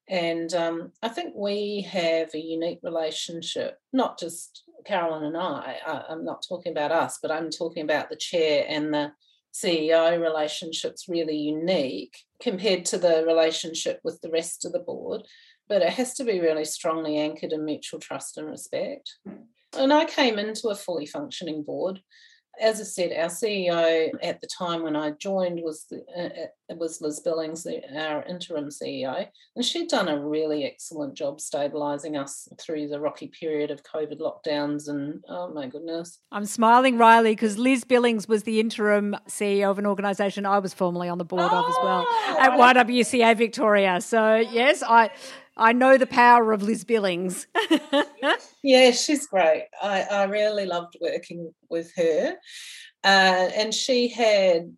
And 0.08 0.52
um, 0.54 0.92
I 1.02 1.08
think 1.08 1.34
we 1.36 1.82
have 1.90 2.30
a 2.34 2.40
unique 2.40 2.80
relationship, 2.82 3.78
not 3.92 4.18
just 4.18 4.62
Carolyn 4.86 5.24
and 5.24 5.36
I. 5.36 5.76
I. 5.86 6.04
I'm 6.08 6.24
not 6.24 6.44
talking 6.48 6.72
about 6.72 6.92
us, 6.92 7.18
but 7.20 7.30
I'm 7.30 7.50
talking 7.50 7.82
about 7.82 8.08
the 8.08 8.16
chair 8.16 8.64
and 8.68 8.92
the 8.92 9.12
CEO 9.52 10.20
relationship's 10.20 11.08
really 11.08 11.36
unique 11.36 12.16
compared 12.40 12.84
to 12.86 12.98
the 12.98 13.24
relationship 13.26 14.00
with 14.02 14.20
the 14.20 14.30
rest 14.30 14.64
of 14.64 14.72
the 14.72 14.78
board. 14.78 15.22
But 15.68 15.82
it 15.82 15.90
has 15.90 16.14
to 16.14 16.24
be 16.24 16.40
really 16.40 16.64
strongly 16.64 17.18
anchored 17.18 17.52
in 17.52 17.64
mutual 17.64 18.00
trust 18.00 18.38
and 18.38 18.48
respect. 18.48 19.16
And 19.76 19.92
I 19.92 20.04
came 20.04 20.38
into 20.38 20.68
a 20.68 20.74
fully 20.74 21.06
functioning 21.06 21.62
board 21.62 22.00
as 22.60 22.80
I 22.80 22.84
said, 22.84 23.12
our 23.12 23.28
CEO 23.28 24.10
at 24.22 24.40
the 24.40 24.46
time 24.46 24.82
when 24.82 24.96
I 24.96 25.12
joined 25.12 25.60
was 25.62 25.86
the, 25.90 26.04
uh, 26.16 26.72
uh 26.72 26.76
was 26.76 27.00
Liz 27.00 27.20
Billings, 27.20 27.64
the, 27.64 27.80
our 27.96 28.22
interim 28.24 28.68
CEO, 28.68 29.26
and 29.56 29.64
she'd 29.64 29.88
done 29.88 30.08
a 30.08 30.20
really 30.20 30.64
excellent 30.64 31.14
job 31.14 31.38
stabilising 31.38 32.20
us 32.20 32.48
through 32.60 32.88
the 32.88 33.00
rocky 33.00 33.28
period 33.28 33.70
of 33.70 33.82
COVID 33.82 34.20
lockdowns. 34.20 34.88
And 34.88 35.22
oh 35.28 35.52
my 35.52 35.66
goodness, 35.66 36.18
I'm 36.32 36.46
smiling, 36.46 36.98
Riley, 36.98 37.32
because 37.32 37.58
Liz 37.58 37.84
Billings 37.84 38.28
was 38.28 38.42
the 38.42 38.60
interim 38.60 39.16
CEO 39.28 39.70
of 39.70 39.78
an 39.78 39.86
organisation 39.86 40.46
I 40.46 40.58
was 40.58 40.74
formerly 40.74 41.08
on 41.08 41.18
the 41.18 41.24
board 41.24 41.48
oh, 41.50 41.64
of 41.64 41.68
as 41.68 41.76
well 41.82 42.04
oh, 42.08 42.36
at 42.40 42.86
YWCA 42.86 43.36
Victoria. 43.36 44.00
So 44.00 44.36
yes, 44.36 44.82
I. 44.82 45.10
I 45.58 45.72
know 45.72 45.98
the 45.98 46.06
power 46.06 46.52
of 46.52 46.62
Liz 46.62 46.84
Billings. 46.84 47.46
yeah, 48.62 48.92
she's 48.92 49.26
great. 49.26 49.66
I, 49.82 50.02
I 50.02 50.24
really 50.24 50.66
loved 50.66 50.96
working 51.00 51.52
with 51.68 51.92
her. 51.96 52.36
Uh, 53.02 53.50
and 53.56 53.74
she 53.74 54.08
had, 54.08 54.76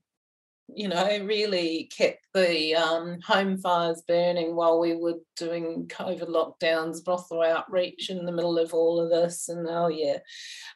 you 0.75 0.89
know, 0.89 1.07
really 1.25 1.91
kept 1.97 2.21
the 2.33 2.75
um, 2.77 3.19
home 3.21 3.59
fires 3.59 4.03
burning 4.09 4.57
while 4.57 4.81
we 4.81 4.95
were 4.95 5.19
doing 5.37 5.87
COVID 5.89 6.29
lockdowns, 6.29 7.05
brothel 7.05 7.43
outreach 7.43 8.09
in 8.09 8.25
the 8.25 8.33
middle 8.33 8.59
of 8.59 8.73
all 8.73 9.01
of 9.01 9.11
this. 9.11 9.51
And 9.51 9.67
oh, 9.69 9.89
yeah. 9.89 10.19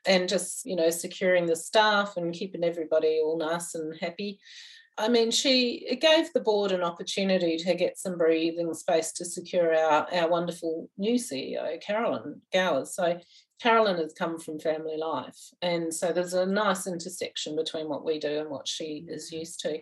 And 0.04 0.28
just, 0.28 0.66
you 0.66 0.76
know, 0.76 0.90
securing 0.90 1.46
the 1.46 1.56
staff 1.56 2.18
and 2.18 2.34
keeping 2.34 2.64
everybody 2.64 3.20
all 3.24 3.38
nice 3.38 3.74
and 3.74 3.94
happy. 3.98 4.38
I 4.96 5.08
mean, 5.08 5.30
she 5.32 5.84
it 5.88 6.00
gave 6.00 6.32
the 6.32 6.40
board 6.40 6.70
an 6.70 6.82
opportunity 6.82 7.56
to 7.56 7.74
get 7.74 7.98
some 7.98 8.16
breathing 8.16 8.72
space 8.74 9.12
to 9.14 9.24
secure 9.24 9.74
our, 9.74 10.06
our 10.12 10.28
wonderful 10.28 10.88
new 10.96 11.14
CEO, 11.14 11.80
Carolyn 11.80 12.40
Gowers. 12.52 12.94
So 12.94 13.18
Carolyn 13.60 13.96
has 13.96 14.12
come 14.12 14.38
from 14.38 14.58
family 14.58 14.96
life. 14.96 15.38
And 15.62 15.92
so 15.92 16.12
there's 16.12 16.34
a 16.34 16.46
nice 16.46 16.86
intersection 16.86 17.56
between 17.56 17.88
what 17.88 18.04
we 18.04 18.18
do 18.18 18.40
and 18.40 18.50
what 18.50 18.68
she 18.68 19.04
is 19.08 19.28
mm-hmm. 19.28 19.40
used 19.40 19.60
to. 19.60 19.78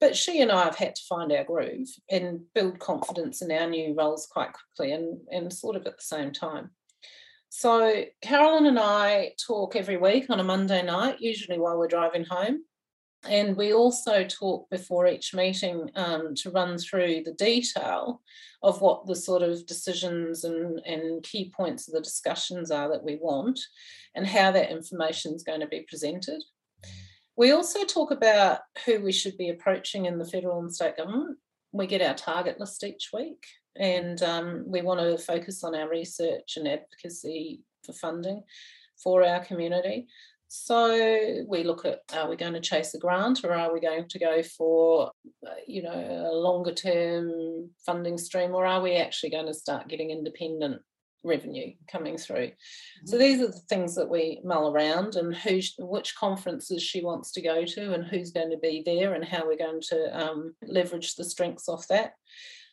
But 0.00 0.16
she 0.16 0.40
and 0.40 0.50
I 0.50 0.64
have 0.64 0.76
had 0.76 0.94
to 0.94 1.02
find 1.08 1.30
our 1.32 1.44
groove 1.44 1.88
and 2.10 2.40
build 2.54 2.78
confidence 2.78 3.42
in 3.42 3.50
our 3.50 3.68
new 3.68 3.94
roles 3.94 4.26
quite 4.26 4.50
quickly 4.52 4.92
and, 4.92 5.20
and 5.30 5.52
sort 5.52 5.76
of 5.76 5.86
at 5.86 5.96
the 5.96 6.02
same 6.02 6.32
time. 6.32 6.70
So 7.50 8.04
Carolyn 8.22 8.66
and 8.66 8.78
I 8.78 9.32
talk 9.44 9.74
every 9.74 9.96
week 9.96 10.26
on 10.30 10.40
a 10.40 10.44
Monday 10.44 10.82
night, 10.82 11.20
usually 11.20 11.58
while 11.58 11.78
we're 11.78 11.88
driving 11.88 12.24
home. 12.24 12.62
And 13.24 13.56
we 13.56 13.72
also 13.72 14.24
talk 14.24 14.70
before 14.70 15.08
each 15.08 15.34
meeting 15.34 15.90
um, 15.96 16.34
to 16.36 16.50
run 16.50 16.78
through 16.78 17.22
the 17.24 17.32
detail 17.32 18.22
of 18.62 18.80
what 18.80 19.06
the 19.06 19.16
sort 19.16 19.42
of 19.42 19.66
decisions 19.66 20.44
and, 20.44 20.80
and 20.86 21.22
key 21.24 21.52
points 21.54 21.88
of 21.88 21.94
the 21.94 22.00
discussions 22.00 22.70
are 22.70 22.88
that 22.88 23.02
we 23.02 23.16
want 23.16 23.58
and 24.14 24.26
how 24.26 24.52
that 24.52 24.70
information 24.70 25.34
is 25.34 25.42
going 25.42 25.60
to 25.60 25.66
be 25.66 25.84
presented. 25.88 26.42
We 27.36 27.52
also 27.52 27.84
talk 27.84 28.10
about 28.10 28.60
who 28.84 29.00
we 29.00 29.12
should 29.12 29.36
be 29.36 29.48
approaching 29.48 30.06
in 30.06 30.18
the 30.18 30.24
federal 30.24 30.60
and 30.60 30.74
state 30.74 30.96
government. 30.96 31.38
We 31.72 31.86
get 31.86 32.02
our 32.02 32.14
target 32.14 32.58
list 32.58 32.82
each 32.82 33.10
week, 33.12 33.44
and 33.76 34.20
um, 34.22 34.64
we 34.66 34.80
want 34.80 35.00
to 35.00 35.18
focus 35.18 35.62
on 35.62 35.74
our 35.74 35.88
research 35.88 36.56
and 36.56 36.66
advocacy 36.66 37.62
for 37.84 37.92
funding 37.92 38.42
for 39.02 39.24
our 39.24 39.44
community. 39.44 40.08
So 40.48 41.44
we 41.46 41.62
look 41.62 41.84
at 41.84 42.00
are 42.14 42.28
we 42.28 42.36
going 42.36 42.54
to 42.54 42.60
chase 42.60 42.94
a 42.94 42.98
grant 42.98 43.44
or 43.44 43.52
are 43.52 43.72
we 43.72 43.80
going 43.80 44.08
to 44.08 44.18
go 44.18 44.42
for 44.42 45.12
uh, 45.46 45.50
you 45.66 45.82
know 45.82 46.28
a 46.30 46.32
longer 46.32 46.72
term 46.72 47.68
funding 47.84 48.16
stream 48.16 48.54
or 48.54 48.64
are 48.64 48.80
we 48.80 48.96
actually 48.96 49.30
going 49.30 49.46
to 49.46 49.54
start 49.54 49.88
getting 49.88 50.10
independent 50.10 50.80
revenue 51.24 51.72
coming 51.90 52.16
through. 52.16 52.46
Mm-hmm. 52.46 53.06
So 53.06 53.18
these 53.18 53.40
are 53.40 53.48
the 53.48 53.60
things 53.68 53.94
that 53.96 54.08
we 54.08 54.40
mull 54.44 54.72
around 54.72 55.16
and 55.16 55.34
who, 55.34 55.60
which 55.78 56.16
conferences 56.16 56.82
she 56.82 57.02
wants 57.04 57.32
to 57.32 57.42
go 57.42 57.64
to 57.64 57.92
and 57.92 58.04
who's 58.04 58.30
going 58.30 58.50
to 58.50 58.58
be 58.58 58.82
there 58.84 59.14
and 59.14 59.24
how 59.24 59.46
we're 59.46 59.58
going 59.58 59.82
to 59.88 60.18
um, 60.18 60.54
leverage 60.62 61.14
the 61.16 61.24
strengths 61.24 61.68
off 61.68 61.88
that. 61.88 62.14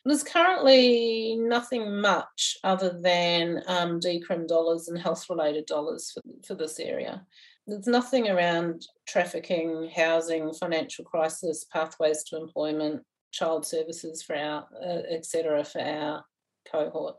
There's 0.04 0.22
currently 0.22 1.36
nothing 1.36 2.00
much 2.00 2.56
other 2.62 2.96
than 3.02 3.62
um, 3.66 3.98
decrim 3.98 4.46
dollars 4.46 4.86
and 4.86 4.96
health 4.96 5.26
related 5.28 5.66
dollars 5.66 6.12
for, 6.12 6.22
for 6.46 6.54
this 6.54 6.78
area 6.78 7.26
there's 7.66 7.86
nothing 7.86 8.28
around 8.28 8.86
trafficking, 9.08 9.90
housing, 9.94 10.52
financial 10.52 11.04
crisis, 11.04 11.66
pathways 11.72 12.22
to 12.24 12.36
employment, 12.36 13.02
child 13.32 13.66
services 13.66 14.22
for 14.22 14.36
our, 14.36 14.66
uh, 14.82 15.02
etc. 15.10 15.64
for 15.64 15.80
our 15.80 16.24
cohort. 16.70 17.16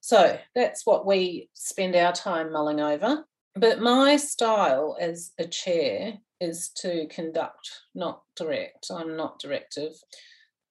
So 0.00 0.38
that's 0.54 0.84
what 0.84 1.06
we 1.06 1.48
spend 1.52 1.94
our 1.94 2.12
time 2.12 2.52
mulling 2.52 2.80
over. 2.80 3.24
But 3.54 3.80
my 3.80 4.16
style 4.16 4.96
as 4.98 5.32
a 5.38 5.46
chair 5.46 6.14
is 6.40 6.70
to 6.78 7.06
conduct, 7.08 7.70
not 7.94 8.22
direct. 8.34 8.86
I'm 8.90 9.16
not 9.16 9.38
directive. 9.38 9.92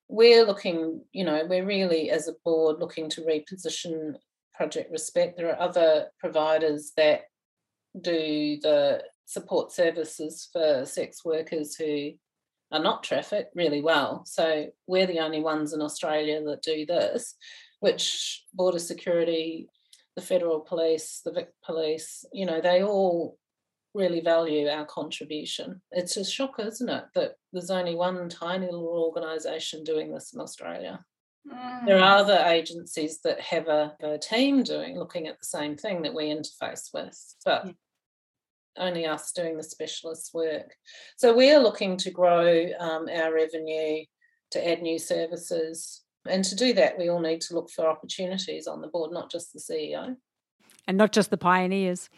We're 0.09 0.45
looking, 0.45 1.01
you 1.13 1.23
know, 1.23 1.45
we're 1.47 1.65
really 1.65 2.09
as 2.09 2.27
a 2.27 2.33
board 2.43 2.79
looking 2.79 3.09
to 3.11 3.21
reposition 3.21 4.15
Project 4.53 4.91
Respect. 4.91 5.37
There 5.37 5.49
are 5.49 5.61
other 5.61 6.07
providers 6.19 6.91
that 6.97 7.21
do 7.99 8.57
the 8.61 9.03
support 9.25 9.71
services 9.71 10.49
for 10.51 10.85
sex 10.85 11.23
workers 11.25 11.75
who 11.75 12.11
are 12.71 12.81
not 12.81 13.03
trafficked 13.03 13.55
really 13.55 13.81
well. 13.81 14.23
So 14.25 14.67
we're 14.87 15.07
the 15.07 15.19
only 15.19 15.41
ones 15.41 15.73
in 15.73 15.81
Australia 15.81 16.41
that 16.43 16.61
do 16.61 16.85
this, 16.85 17.35
which 17.79 18.45
border 18.53 18.79
security, 18.79 19.67
the 20.15 20.21
federal 20.21 20.61
police, 20.61 21.21
the 21.23 21.31
Vic 21.31 21.49
police, 21.63 22.25
you 22.33 22.45
know, 22.45 22.61
they 22.61 22.83
all 22.83 23.37
really 23.93 24.21
value 24.21 24.67
our 24.69 24.85
contribution. 24.85 25.81
It's 25.91 26.15
a 26.15 26.23
shock, 26.23 26.55
isn't 26.59 26.89
it, 26.89 27.05
that 27.15 27.35
there's 27.51 27.71
only 27.71 27.95
one 27.95 28.29
tiny 28.29 28.65
little 28.65 28.87
organisation 28.87 29.83
doing 29.83 30.13
this 30.13 30.33
in 30.33 30.39
Australia. 30.39 30.99
Mm. 31.47 31.85
There 31.85 31.97
are 31.97 32.17
other 32.17 32.43
agencies 32.45 33.19
that 33.23 33.39
have 33.41 33.67
a, 33.67 33.95
a, 34.01 34.17
team 34.17 34.63
doing 34.63 34.97
looking 34.97 35.27
at 35.27 35.39
the 35.39 35.45
same 35.45 35.75
thing 35.75 36.03
that 36.03 36.13
we 36.13 36.25
interface 36.25 36.89
with, 36.93 37.17
but 37.43 37.65
yeah. 37.65 37.71
only 38.77 39.05
us 39.05 39.31
doing 39.31 39.57
the 39.57 39.63
specialist 39.63 40.31
work. 40.33 40.75
So 41.17 41.33
we 41.33 41.51
are 41.51 41.59
looking 41.59 41.97
to 41.97 42.11
grow 42.11 42.67
um, 42.79 43.07
our 43.11 43.33
revenue, 43.33 44.05
to 44.51 44.67
add 44.67 44.81
new 44.81 44.99
services, 44.99 46.03
and 46.27 46.43
to 46.45 46.55
do 46.55 46.73
that, 46.73 46.99
we 46.99 47.09
all 47.09 47.21
need 47.21 47.41
to 47.41 47.55
look 47.55 47.71
for 47.71 47.87
opportunities 47.87 48.67
on 48.67 48.81
the 48.81 48.87
board, 48.87 49.11
not 49.11 49.31
just 49.31 49.53
the 49.53 49.59
CEO, 49.59 50.15
and 50.87 50.97
not 50.97 51.11
just 51.11 51.29
the 51.31 51.37
pioneers. 51.37 52.09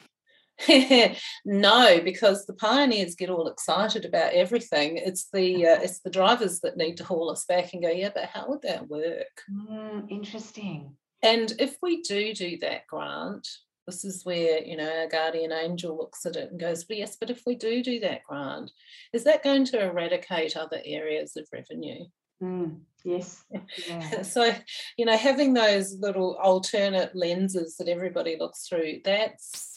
no, 1.45 1.99
because 2.01 2.45
the 2.45 2.53
pioneers 2.53 3.15
get 3.15 3.29
all 3.29 3.47
excited 3.47 4.05
about 4.05 4.33
everything. 4.33 4.97
It's 4.97 5.29
the 5.33 5.67
uh, 5.67 5.79
it's 5.81 5.99
the 5.99 6.09
drivers 6.09 6.59
that 6.61 6.77
need 6.77 6.97
to 6.97 7.03
haul 7.03 7.29
us 7.31 7.45
back 7.45 7.73
and 7.73 7.81
go, 7.81 7.89
yeah, 7.89 8.11
but 8.13 8.25
how 8.25 8.49
would 8.49 8.61
that 8.61 8.87
work? 8.87 9.41
Mm, 9.51 10.09
interesting. 10.09 10.95
And 11.21 11.53
if 11.59 11.77
we 11.81 12.01
do 12.01 12.33
do 12.33 12.57
that 12.59 12.85
grant, 12.87 13.47
this 13.87 14.05
is 14.05 14.25
where 14.25 14.63
you 14.63 14.77
know 14.77 14.89
our 14.89 15.07
guardian 15.07 15.51
angel 15.51 15.97
looks 15.97 16.25
at 16.25 16.35
it 16.35 16.51
and 16.51 16.59
goes, 16.59 16.83
but 16.83 16.97
yes, 16.97 17.17
but 17.19 17.29
if 17.29 17.41
we 17.45 17.55
do 17.55 17.83
do 17.83 17.99
that 18.01 18.23
grant, 18.23 18.71
is 19.11 19.23
that 19.23 19.43
going 19.43 19.65
to 19.65 19.81
eradicate 19.81 20.55
other 20.55 20.81
areas 20.85 21.35
of 21.35 21.47
revenue? 21.51 22.05
Mm, 22.41 22.79
yes. 23.03 23.43
Yeah. 23.87 24.21
so, 24.23 24.53
you 24.97 25.05
know, 25.05 25.17
having 25.17 25.53
those 25.53 25.97
little 25.99 26.37
alternate 26.41 27.15
lenses 27.15 27.77
that 27.77 27.87
everybody 27.87 28.37
looks 28.37 28.67
through, 28.67 28.99
that's 29.05 29.72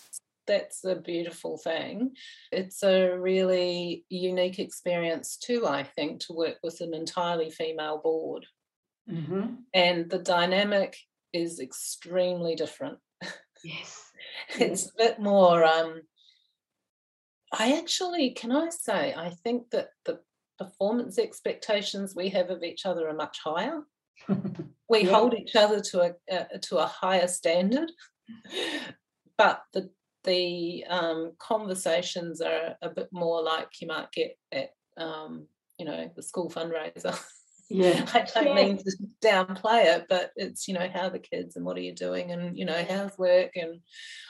that's 0.46 0.84
a 0.84 0.94
beautiful 0.94 1.58
thing. 1.58 2.12
It's 2.52 2.82
a 2.82 3.16
really 3.16 4.04
unique 4.08 4.58
experience 4.58 5.36
too, 5.36 5.66
I 5.66 5.82
think, 5.82 6.20
to 6.20 6.32
work 6.32 6.56
with 6.62 6.80
an 6.80 6.94
entirely 6.94 7.50
female 7.50 7.98
board. 7.98 8.46
Mm-hmm. 9.10 9.46
And 9.74 10.10
the 10.10 10.18
dynamic 10.18 10.96
is 11.32 11.60
extremely 11.60 12.54
different. 12.54 12.98
Yes. 13.64 14.02
it's 14.58 14.86
a 14.86 14.92
bit 14.96 15.18
more 15.18 15.64
um 15.64 16.02
I 17.52 17.78
actually 17.78 18.30
can 18.30 18.52
I 18.52 18.68
say 18.70 19.14
I 19.16 19.30
think 19.30 19.70
that 19.70 19.90
the 20.04 20.20
performance 20.58 21.18
expectations 21.18 22.14
we 22.16 22.30
have 22.30 22.50
of 22.50 22.62
each 22.62 22.86
other 22.86 23.08
are 23.08 23.14
much 23.14 23.38
higher. 23.42 23.82
we 24.88 25.02
yeah. 25.02 25.10
hold 25.10 25.34
each 25.34 25.54
other 25.54 25.80
to 25.80 26.00
a, 26.00 26.12
a 26.28 26.58
to 26.58 26.78
a 26.78 26.86
higher 26.86 27.28
standard 27.28 27.92
but 29.38 29.62
the 29.72 29.90
the 30.26 30.84
um, 30.88 31.32
conversations 31.38 32.40
are 32.40 32.76
a 32.82 32.90
bit 32.90 33.08
more 33.12 33.42
like 33.42 33.68
you 33.80 33.86
might 33.86 34.12
get 34.12 34.36
at 34.52 34.70
um, 34.98 35.46
you 35.78 35.86
know 35.86 36.10
the 36.14 36.22
school 36.22 36.50
fundraiser 36.50 37.18
yeah 37.70 38.06
i 38.14 38.24
don't 38.34 38.46
yeah. 38.46 38.54
mean 38.54 38.76
to 38.76 38.92
downplay 39.24 39.96
it 39.96 40.06
but 40.08 40.30
it's 40.36 40.68
you 40.68 40.74
know 40.74 40.88
how 40.92 41.08
the 41.08 41.18
kids 41.18 41.56
and 41.56 41.64
what 41.64 41.76
are 41.76 41.80
you 41.80 41.94
doing 41.94 42.30
and 42.30 42.56
you 42.56 42.64
know 42.64 42.84
how's 42.88 43.18
work 43.18 43.50
and 43.56 43.80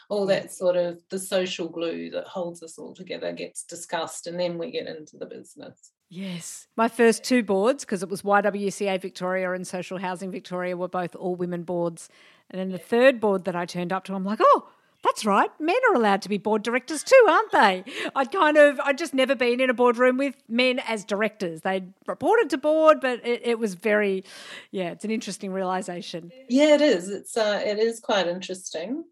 all 0.09 0.25
that 0.25 0.53
sort 0.53 0.77
of 0.77 0.99
the 1.11 1.19
social 1.19 1.69
glue 1.69 2.11
that 2.11 2.27
holds 2.27 2.63
us 2.63 2.79
all 2.79 2.95
together 2.95 3.33
gets 3.33 3.65
discussed 3.65 4.27
and 4.27 4.41
then 4.41 4.57
we 4.57 4.71
get 4.71 4.87
into 4.87 5.17
the 5.19 5.27
business 5.27 5.93
Yes. 6.09 6.69
My 6.77 6.89
first 6.89 7.25
two 7.25 7.43
boards, 7.43 7.85
because 7.85 8.03
it 8.03 8.09
was 8.09 8.23
YWCA 8.23 9.01
Victoria 9.01 9.53
and 9.53 9.67
Social 9.67 9.99
Housing 9.99 10.31
Victoria, 10.31 10.77
were 10.77 10.89
both 10.89 11.17
all 11.17 11.35
women 11.35 11.65
boards. 11.65 12.09
And 12.51 12.61
then 12.61 12.71
the 12.71 12.79
third 12.79 13.19
board 13.19 13.45
that 13.45 13.57
I 13.57 13.65
turned 13.65 13.93
up 13.93 14.05
to, 14.05 14.15
I'm 14.15 14.25
like, 14.25 14.39
oh, 14.41 14.69
That's 15.07 15.25
right. 15.25 15.51
Men 15.61 15.77
are 15.89 15.95
allowed 15.95 16.23
to 16.23 16.29
be 16.29 16.37
board 16.37 16.65
directors 16.65 17.05
too, 17.05 17.27
aren't 17.29 17.53
they? 17.53 17.85
I'd 18.17 18.33
kind 18.33 18.57
of, 18.57 18.81
I'd 18.81 18.99
just 18.99 19.15
never 19.15 19.37
been 19.37 19.61
in 19.61 19.71
a 19.71 19.75
boardroom 19.75 20.17
with 20.17 20.35
men 20.49 20.81
as 20.81 21.05
directors. 21.05 21.61
They 21.61 21.85
reported 22.09 22.51
to 22.51 22.59
board, 22.59 23.01
but 23.01 23.25
it, 23.25 23.41
it, 23.45 23.59
was 23.61 23.75
very, 23.75 24.25
yeah, 24.73 24.91
it's 24.91 25.05
an 25.05 25.13
interesting 25.13 25.53
realization. 25.53 26.33
Yeah, 26.49 26.75
it 26.75 26.81
is. 26.81 27.09
It's 27.09 27.37
uh, 27.37 27.63
it 27.65 27.79
is 27.79 28.01
quite 28.01 28.27
interesting. 28.27 29.05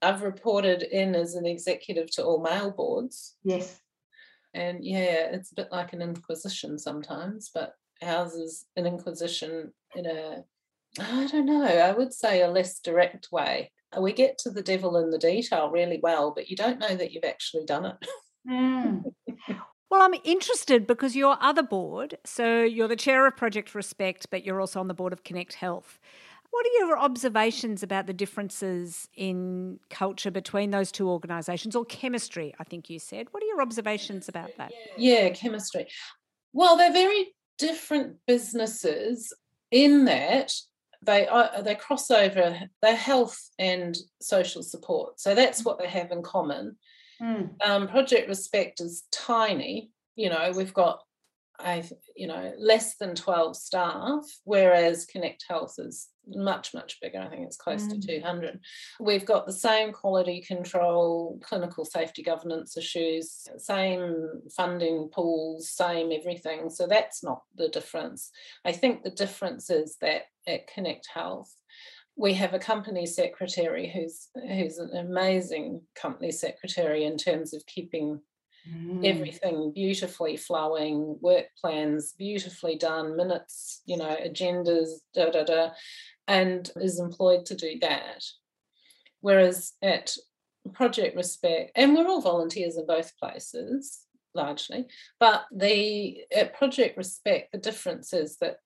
I've 0.00 0.22
reported 0.22 0.82
in 0.82 1.14
as 1.14 1.34
an 1.34 1.44
executive 1.44 2.10
to 2.12 2.24
all 2.24 2.40
male 2.40 2.70
boards. 2.70 3.36
Yes. 3.44 3.80
And 4.54 4.82
yeah, 4.82 5.28
it's 5.30 5.52
a 5.52 5.56
bit 5.56 5.68
like 5.70 5.92
an 5.92 6.00
inquisition 6.00 6.78
sometimes, 6.78 7.50
but 7.52 7.74
ours 8.02 8.32
is 8.32 8.64
an 8.76 8.86
inquisition 8.86 9.74
in 9.94 10.06
a, 10.06 10.44
I 10.98 11.26
don't 11.26 11.46
know, 11.46 11.64
I 11.64 11.92
would 11.92 12.12
say 12.12 12.42
a 12.42 12.48
less 12.48 12.78
direct 12.80 13.32
way 13.32 13.70
we 14.00 14.12
get 14.12 14.38
to 14.38 14.50
the 14.50 14.62
devil 14.62 14.96
in 14.96 15.10
the 15.10 15.18
detail 15.18 15.70
really 15.70 16.00
well, 16.02 16.32
but 16.34 16.48
you 16.48 16.56
don't 16.56 16.78
know 16.78 16.94
that 16.94 17.12
you've 17.12 17.24
actually 17.24 17.64
done 17.64 17.86
it. 17.86 17.96
Mm. 18.48 19.04
Well, 19.90 20.02
I'm 20.02 20.14
interested 20.24 20.88
because 20.88 21.14
your 21.14 21.36
other 21.40 21.62
board, 21.62 22.18
so 22.24 22.62
you're 22.64 22.88
the 22.88 22.96
chair 22.96 23.28
of 23.28 23.36
Project 23.36 23.76
Respect, 23.76 24.26
but 24.28 24.44
you're 24.44 24.60
also 24.60 24.80
on 24.80 24.88
the 24.88 24.94
board 24.94 25.12
of 25.12 25.22
Connect 25.22 25.54
Health. 25.54 26.00
What 26.50 26.66
are 26.66 26.84
your 26.84 26.98
observations 26.98 27.84
about 27.84 28.08
the 28.08 28.12
differences 28.12 29.08
in 29.14 29.78
culture 29.90 30.32
between 30.32 30.72
those 30.72 30.90
two 30.90 31.08
organisations 31.08 31.76
or 31.76 31.84
chemistry? 31.84 32.52
I 32.58 32.64
think 32.64 32.90
you 32.90 32.98
said. 32.98 33.28
What 33.30 33.44
are 33.44 33.46
your 33.46 33.62
observations 33.62 34.28
about 34.28 34.50
that? 34.58 34.72
Yeah, 34.96 35.28
chemistry. 35.28 35.86
Well, 36.52 36.76
they're 36.76 36.92
very 36.92 37.32
different 37.58 38.16
businesses 38.26 39.32
in 39.70 40.06
that 40.06 40.52
they 41.04 41.26
are, 41.26 41.62
they 41.62 41.74
cross 41.74 42.10
over 42.10 42.58
their 42.82 42.96
health 42.96 43.38
and 43.58 43.96
social 44.20 44.62
support. 44.62 45.20
So 45.20 45.34
that's 45.34 45.64
what 45.64 45.78
they 45.78 45.88
have 45.88 46.10
in 46.12 46.22
common. 46.22 46.76
Mm. 47.20 47.50
Um, 47.64 47.88
Project 47.88 48.28
Respect 48.28 48.80
is 48.80 49.04
tiny. 49.12 49.90
You 50.16 50.30
know, 50.30 50.52
we've 50.56 50.74
got 50.74 51.00
I, 51.58 51.88
you 52.16 52.26
know, 52.26 52.52
less 52.58 52.96
than 52.96 53.14
12 53.14 53.56
staff, 53.56 54.24
whereas 54.44 55.06
Connect 55.06 55.44
Health 55.48 55.76
is 55.78 56.08
much, 56.26 56.74
much 56.74 56.98
bigger. 57.00 57.20
I 57.20 57.28
think 57.28 57.46
it's 57.46 57.56
close 57.56 57.84
mm. 57.84 58.00
to 58.00 58.06
200. 58.20 58.58
We've 58.98 59.24
got 59.24 59.46
the 59.46 59.52
same 59.52 59.92
quality 59.92 60.40
control, 60.40 61.38
clinical 61.42 61.84
safety 61.84 62.22
governance 62.22 62.76
issues, 62.76 63.46
same 63.58 64.42
funding 64.56 65.10
pools, 65.12 65.70
same 65.70 66.10
everything. 66.12 66.70
So 66.70 66.86
that's 66.86 67.22
not 67.22 67.42
the 67.56 67.68
difference. 67.68 68.30
I 68.64 68.72
think 68.72 69.02
the 69.02 69.10
difference 69.10 69.70
is 69.70 69.96
that 70.00 70.22
at 70.48 70.66
Connect 70.66 71.08
Health, 71.12 71.54
we 72.16 72.34
have 72.34 72.54
a 72.54 72.58
company 72.58 73.06
secretary 73.06 73.90
who's 73.92 74.28
who's 74.34 74.78
an 74.78 74.96
amazing 74.96 75.82
company 75.96 76.30
secretary 76.30 77.04
in 77.04 77.16
terms 77.16 77.52
of 77.52 77.66
keeping 77.66 78.20
Mm. 78.70 79.04
Everything 79.04 79.72
beautifully 79.74 80.36
flowing, 80.36 81.18
work 81.20 81.46
plans 81.60 82.14
beautifully 82.16 82.76
done, 82.76 83.16
minutes, 83.16 83.82
you 83.84 83.96
know, 83.96 84.16
agendas, 84.24 85.00
da 85.14 85.30
da 85.30 85.44
da, 85.44 85.70
and 86.26 86.70
is 86.76 86.98
employed 86.98 87.46
to 87.46 87.54
do 87.54 87.78
that. 87.80 88.24
Whereas 89.20 89.72
at 89.82 90.16
Project 90.72 91.16
Respect, 91.16 91.72
and 91.74 91.94
we're 91.94 92.08
all 92.08 92.22
volunteers 92.22 92.76
in 92.76 92.86
both 92.86 93.16
places 93.18 94.00
largely, 94.34 94.86
but 95.20 95.44
the 95.54 96.24
at 96.34 96.56
Project 96.56 96.96
Respect, 96.96 97.52
the 97.52 97.58
difference 97.58 98.12
is 98.12 98.38
that 98.38 98.56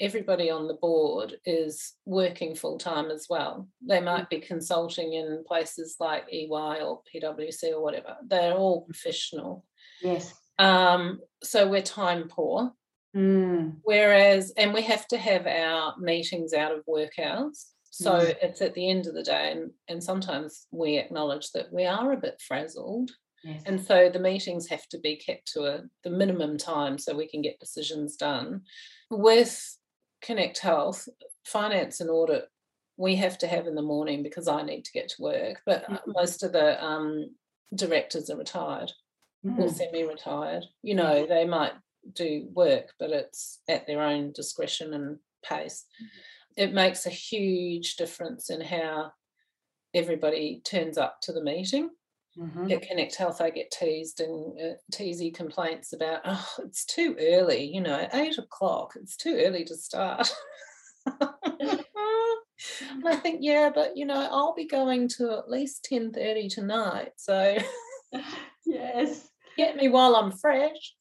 everybody 0.00 0.50
on 0.50 0.68
the 0.68 0.74
board 0.74 1.36
is 1.44 1.94
working 2.04 2.54
full 2.54 2.78
time 2.78 3.10
as 3.10 3.26
well. 3.28 3.68
They 3.86 4.00
might 4.00 4.26
mm. 4.26 4.30
be 4.30 4.40
consulting 4.40 5.14
in 5.14 5.44
places 5.46 5.96
like 5.98 6.26
EY 6.32 6.48
or 6.48 7.02
PwC 7.12 7.72
or 7.72 7.82
whatever. 7.82 8.16
They're 8.26 8.54
all 8.54 8.82
professional. 8.82 9.64
Yes. 10.02 10.34
Um, 10.58 11.20
so 11.42 11.68
we're 11.68 11.82
time 11.82 12.28
poor. 12.28 12.72
Mm. 13.16 13.76
Whereas, 13.82 14.52
and 14.56 14.72
we 14.72 14.82
have 14.82 15.08
to 15.08 15.18
have 15.18 15.46
our 15.46 15.94
meetings 15.98 16.52
out 16.52 16.72
of 16.72 16.84
work 16.86 17.18
hours. 17.18 17.66
So 17.90 18.12
mm. 18.12 18.36
it's 18.42 18.60
at 18.60 18.74
the 18.74 18.88
end 18.88 19.06
of 19.06 19.14
the 19.14 19.22
day, 19.22 19.52
and, 19.52 19.70
and 19.88 20.02
sometimes 20.02 20.66
we 20.70 20.98
acknowledge 20.98 21.50
that 21.52 21.72
we 21.72 21.86
are 21.86 22.12
a 22.12 22.18
bit 22.18 22.40
frazzled. 22.46 23.10
Yes. 23.42 23.62
And 23.66 23.80
so 23.80 24.10
the 24.12 24.18
meetings 24.18 24.68
have 24.68 24.86
to 24.88 24.98
be 24.98 25.16
kept 25.16 25.52
to 25.52 25.64
a, 25.64 25.82
the 26.04 26.10
minimum 26.10 26.58
time 26.58 26.98
so 26.98 27.16
we 27.16 27.28
can 27.28 27.40
get 27.40 27.60
decisions 27.60 28.16
done. 28.16 28.62
With 29.10 29.77
Connect 30.22 30.58
Health, 30.58 31.08
finance 31.44 32.00
and 32.00 32.10
audit, 32.10 32.48
we 32.96 33.16
have 33.16 33.38
to 33.38 33.46
have 33.46 33.66
in 33.66 33.74
the 33.74 33.82
morning 33.82 34.22
because 34.22 34.48
I 34.48 34.62
need 34.62 34.84
to 34.84 34.92
get 34.92 35.08
to 35.10 35.22
work. 35.22 35.62
But 35.64 35.84
mm-hmm. 35.84 36.12
most 36.14 36.42
of 36.42 36.52
the 36.52 36.84
um, 36.84 37.34
directors 37.74 38.28
are 38.28 38.36
retired 38.36 38.92
mm-hmm. 39.46 39.60
or 39.60 39.68
semi 39.68 40.04
retired. 40.04 40.64
You 40.82 40.96
know, 40.96 41.26
they 41.26 41.46
might 41.46 41.72
do 42.14 42.48
work, 42.52 42.92
but 42.98 43.10
it's 43.10 43.60
at 43.68 43.86
their 43.86 44.02
own 44.02 44.32
discretion 44.32 44.94
and 44.94 45.18
pace. 45.44 45.84
Mm-hmm. 46.02 46.62
It 46.62 46.74
makes 46.74 47.06
a 47.06 47.10
huge 47.10 47.96
difference 47.96 48.50
in 48.50 48.60
how 48.60 49.12
everybody 49.94 50.60
turns 50.64 50.98
up 50.98 51.20
to 51.22 51.32
the 51.32 51.42
meeting. 51.42 51.90
Mm-hmm. 52.38 52.70
At 52.70 52.82
Connect 52.82 53.16
Health, 53.16 53.40
I 53.40 53.50
get 53.50 53.72
teased 53.72 54.20
and 54.20 54.56
uh, 54.60 54.74
teasy 54.92 55.34
complaints 55.34 55.92
about, 55.92 56.20
oh, 56.24 56.48
it's 56.64 56.84
too 56.84 57.16
early, 57.20 57.64
you 57.64 57.80
know, 57.80 58.06
eight 58.12 58.38
o'clock, 58.38 58.92
it's 58.94 59.16
too 59.16 59.42
early 59.44 59.64
to 59.64 59.74
start. 59.76 60.32
and 61.06 61.84
I 63.04 63.16
think, 63.16 63.38
yeah, 63.42 63.70
but 63.74 63.96
you 63.96 64.06
know, 64.06 64.28
I'll 64.30 64.54
be 64.54 64.66
going 64.66 65.08
to 65.16 65.32
at 65.32 65.50
least 65.50 65.86
10:30 65.90 66.52
tonight. 66.54 67.12
So 67.16 67.58
yes. 68.66 69.28
Get 69.56 69.74
me 69.74 69.88
while 69.88 70.14
I'm 70.14 70.30
fresh. 70.30 70.94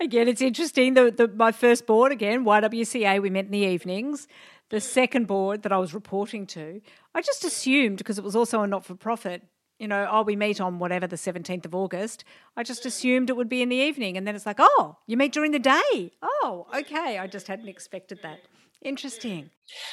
Again, 0.00 0.26
it's 0.26 0.42
interesting. 0.42 0.94
The, 0.94 1.12
the 1.12 1.28
my 1.28 1.52
first 1.52 1.86
board 1.86 2.10
again, 2.10 2.44
YWCA, 2.44 3.22
we 3.22 3.30
met 3.30 3.44
in 3.44 3.52
the 3.52 3.58
evenings. 3.58 4.26
The 4.70 4.80
second 4.80 5.28
board 5.28 5.62
that 5.62 5.70
I 5.70 5.78
was 5.78 5.94
reporting 5.94 6.46
to, 6.48 6.80
I 7.14 7.20
just 7.20 7.44
assumed 7.44 7.98
because 7.98 8.18
it 8.18 8.24
was 8.24 8.34
also 8.34 8.62
a 8.62 8.66
not 8.66 8.84
for 8.84 8.96
profit 8.96 9.42
you 9.84 9.88
know, 9.88 10.08
oh, 10.10 10.22
we 10.22 10.34
meet 10.34 10.62
on 10.62 10.78
whatever 10.78 11.06
the 11.06 11.16
17th 11.16 11.66
of 11.66 11.74
August. 11.74 12.24
I 12.56 12.62
just 12.62 12.86
assumed 12.86 13.28
it 13.28 13.36
would 13.36 13.50
be 13.50 13.60
in 13.60 13.68
the 13.68 13.76
evening. 13.76 14.16
And 14.16 14.26
then 14.26 14.34
it's 14.34 14.46
like, 14.46 14.56
oh, 14.58 14.96
you 15.06 15.18
meet 15.18 15.34
during 15.34 15.50
the 15.50 15.58
day. 15.58 16.10
Oh, 16.22 16.66
okay. 16.74 17.18
I 17.18 17.26
just 17.26 17.48
hadn't 17.48 17.68
expected 17.68 18.20
that. 18.22 18.38
Interesting. 18.80 19.50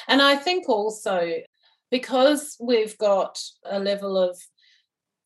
And 0.08 0.22
I 0.22 0.36
think 0.36 0.66
also 0.66 1.30
because 1.90 2.56
we've 2.58 2.96
got 2.96 3.38
a 3.66 3.78
level 3.78 4.16
of 4.16 4.40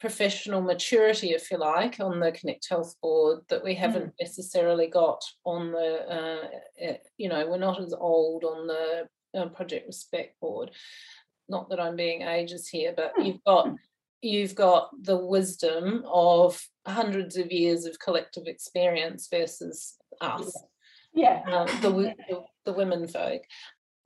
professional 0.00 0.62
maturity, 0.62 1.30
if 1.30 1.48
you 1.52 1.58
like, 1.58 2.00
on 2.00 2.18
the 2.18 2.32
Connect 2.32 2.68
Health 2.68 2.96
Board 3.00 3.42
that 3.48 3.62
we 3.62 3.76
haven't 3.76 4.08
mm. 4.08 4.20
necessarily 4.20 4.88
got 4.88 5.22
on 5.44 5.70
the, 5.70 5.88
uh, 6.10 6.48
eh, 6.80 6.96
you 7.18 7.28
know, 7.28 7.46
we're 7.46 7.56
not 7.56 7.80
as 7.80 7.94
old 7.96 8.42
on 8.42 8.66
the 8.66 9.08
uh, 9.40 9.46
Project 9.50 9.86
Respect 9.86 10.40
Board. 10.40 10.72
Not 11.48 11.70
that 11.70 11.78
I'm 11.78 11.94
being 11.94 12.22
ages 12.22 12.66
here, 12.66 12.92
but 12.96 13.12
hmm. 13.14 13.22
you've 13.22 13.44
got 13.44 13.68
you've 14.26 14.54
got 14.54 14.90
the 15.02 15.16
wisdom 15.16 16.04
of 16.06 16.60
hundreds 16.86 17.36
of 17.36 17.50
years 17.50 17.84
of 17.84 17.98
collective 17.98 18.46
experience 18.46 19.28
versus 19.30 19.96
us. 20.20 20.52
Yeah. 21.14 21.42
Um, 21.46 21.66
the, 21.80 22.14
the, 22.28 22.40
the 22.66 22.72
women 22.72 23.08
folk. 23.08 23.42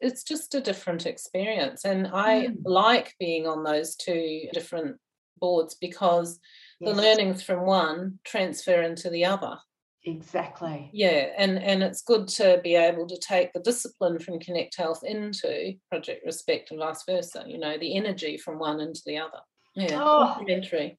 It's 0.00 0.22
just 0.22 0.54
a 0.54 0.61
different 0.61 1.06
experience. 1.06 1.85
And 1.85 2.09
I 2.09 2.48
mm. 2.48 2.56
like 2.64 3.14
being 3.18 3.46
on 3.46 3.64
those 3.64 3.96
two 3.96 4.48
different 4.52 4.96
boards 5.38 5.76
because 5.80 6.38
yes. 6.80 6.94
the 6.94 7.02
learnings 7.02 7.42
from 7.42 7.66
one 7.66 8.18
transfer 8.24 8.83
into 8.83 9.11
the 9.11 9.24
other. 9.24 9.59
Exactly. 10.04 10.88
Yeah, 10.94 11.26
and 11.37 11.59
and 11.59 11.83
it's 11.83 12.00
good 12.00 12.26
to 12.28 12.59
be 12.64 12.74
able 12.74 13.06
to 13.06 13.18
take 13.18 13.52
the 13.52 13.61
discipline 13.61 14.18
from 14.18 14.40
Connect 14.40 14.74
Health 14.76 15.02
into 15.04 15.74
Project 15.90 16.24
Respect 16.24 16.70
and 16.70 16.80
vice 16.80 17.04
versa. 17.04 17.44
You 17.46 17.59
know, 17.59 17.76
the 17.76 17.96
energy 17.96 18.38
from 18.38 18.59
one 18.59 18.80
into 18.80 19.02
the 19.04 19.18
other. 19.18 19.40
Yeah, 19.74 20.00
oh. 20.02 20.26
documentary. 20.26 20.98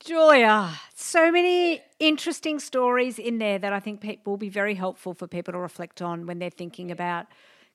Julia, 0.00 0.70
so 0.94 1.30
many 1.30 1.82
interesting 1.98 2.58
stories 2.58 3.18
in 3.18 3.38
there 3.38 3.58
that 3.58 3.72
I 3.72 3.80
think 3.80 4.02
will 4.24 4.38
be 4.38 4.48
very 4.48 4.74
helpful 4.74 5.12
for 5.12 5.26
people 5.26 5.52
to 5.52 5.58
reflect 5.58 6.00
on 6.00 6.26
when 6.26 6.38
they're 6.38 6.48
thinking 6.48 6.90
about 6.90 7.26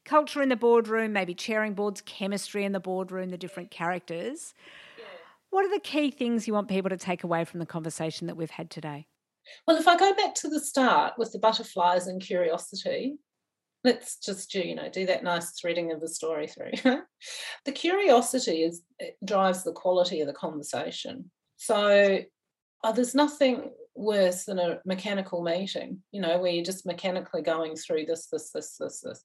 culture 0.05 0.41
in 0.41 0.49
the 0.49 0.55
boardroom, 0.55 1.13
maybe 1.13 1.35
chairing 1.35 1.73
boards, 1.73 2.01
chemistry 2.01 2.63
in 2.63 2.71
the 2.71 2.79
boardroom, 2.79 3.29
the 3.29 3.37
different 3.37 3.69
characters. 3.69 4.55
What 5.51 5.65
are 5.65 5.69
the 5.69 5.79
key 5.79 6.11
things 6.11 6.47
you 6.47 6.53
want 6.53 6.67
people 6.67 6.89
to 6.89 6.97
take 6.97 7.23
away 7.23 7.45
from 7.45 7.59
the 7.59 7.65
conversation 7.65 8.27
that 8.27 8.35
we've 8.35 8.49
had 8.49 8.69
today? 8.69 9.07
Well, 9.67 9.77
if 9.77 9.87
I 9.87 9.95
go 9.95 10.13
back 10.15 10.33
to 10.35 10.49
the 10.49 10.59
start 10.59 11.13
with 11.17 11.31
the 11.31 11.39
butterflies 11.39 12.07
and 12.07 12.21
curiosity, 12.21 13.17
let's 13.85 14.17
just 14.17 14.53
you 14.53 14.75
know 14.75 14.89
do 14.89 15.05
that 15.05 15.23
nice 15.23 15.51
threading 15.51 15.91
of 15.91 16.01
the 16.01 16.09
story 16.09 16.47
through. 16.47 16.71
The 17.65 17.71
curiosity 17.71 18.63
is 18.63 18.83
drives 19.23 19.63
the 19.63 19.71
quality 19.71 20.21
of 20.21 20.27
the 20.27 20.33
conversation. 20.33 21.31
So 21.57 22.19
oh, 22.83 22.93
there's 22.93 23.15
nothing 23.15 23.71
worse 23.95 24.43
than 24.43 24.59
a 24.59 24.79
mechanical 24.85 25.41
meeting 25.41 26.03
you 26.11 26.19
know 26.19 26.37
where 26.37 26.51
you're 26.51 26.65
just 26.65 26.85
mechanically 26.85 27.41
going 27.41 27.75
through 27.77 28.05
this 28.05 28.27
this 28.27 28.51
this 28.51 28.75
this 28.77 28.99
this. 29.01 29.23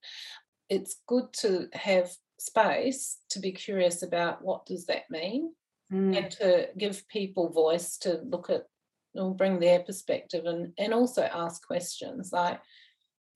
It's 0.68 1.00
good 1.08 1.32
to 1.40 1.68
have 1.72 2.08
space 2.38 3.18
to 3.30 3.40
be 3.40 3.52
curious 3.52 4.02
about 4.02 4.42
what 4.44 4.64
does 4.66 4.86
that 4.86 5.10
mean 5.10 5.52
Mm. 5.92 6.16
and 6.16 6.30
to 6.30 6.68
give 6.78 7.08
people 7.08 7.48
voice 7.48 7.98
to 7.98 8.20
look 8.22 8.48
at 8.48 8.66
or 9.14 9.34
bring 9.34 9.58
their 9.58 9.80
perspective 9.80 10.44
and 10.46 10.72
and 10.78 10.94
also 10.94 11.22
ask 11.22 11.66
questions 11.66 12.30
like 12.32 12.60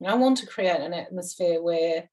I 0.07 0.14
want 0.14 0.38
to 0.38 0.46
create 0.46 0.80
an 0.80 0.92
atmosphere 0.94 1.62
where 1.62 2.09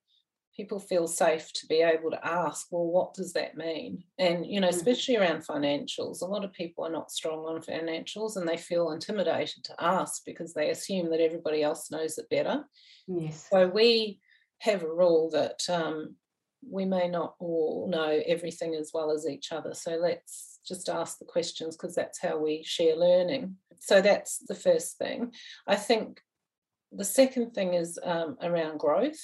people 0.55 0.79
feel 0.79 1.07
safe 1.07 1.51
to 1.53 1.65
be 1.67 1.81
able 1.81 2.11
to 2.11 2.27
ask 2.27 2.67
well 2.71 2.85
what 2.85 3.13
does 3.13 3.31
that 3.33 3.55
mean 3.55 4.03
and 4.17 4.45
you 4.45 4.59
know 4.59 4.67
Mhm. 4.67 4.75
especially 4.75 5.15
around 5.15 5.47
financials 5.47 6.21
a 6.21 6.25
lot 6.25 6.43
of 6.43 6.51
people 6.51 6.85
are 6.85 6.91
not 6.91 7.09
strong 7.09 7.45
on 7.45 7.61
financials 7.61 8.35
and 8.35 8.47
they 8.47 8.57
feel 8.57 8.91
intimidated 8.91 9.63
to 9.63 9.75
ask 9.81 10.23
because 10.25 10.53
they 10.53 10.69
assume 10.69 11.09
that 11.09 11.21
everybody 11.21 11.63
else 11.63 11.89
knows 11.89 12.17
it 12.17 12.29
better 12.29 12.65
Yes. 13.07 13.47
so 13.49 13.67
we 13.67 14.19
have 14.59 14.83
a 14.83 14.93
rule 14.93 15.29
that 15.31 15.67
um, 15.69 16.15
we 16.69 16.85
may 16.85 17.07
not 17.07 17.35
all 17.39 17.87
know 17.89 18.21
everything 18.27 18.75
as 18.75 18.91
well 18.93 19.09
as 19.11 19.27
each 19.27 19.51
other. 19.51 19.73
So 19.73 19.95
let's 19.95 20.59
just 20.63 20.87
ask 20.87 21.17
the 21.17 21.25
questions 21.25 21.75
because 21.75 21.95
that's 21.95 22.19
how 22.21 22.37
we 22.37 22.61
share 22.63 22.95
learning. 22.95 23.57
So 23.79 24.01
that's 24.01 24.37
the 24.37 24.53
first 24.53 24.99
thing. 24.99 25.33
I 25.65 25.75
think 25.77 26.21
the 26.91 27.05
second 27.05 27.51
thing 27.51 27.73
is 27.73 27.97
um, 28.03 28.37
around 28.41 28.79
growth. 28.79 29.19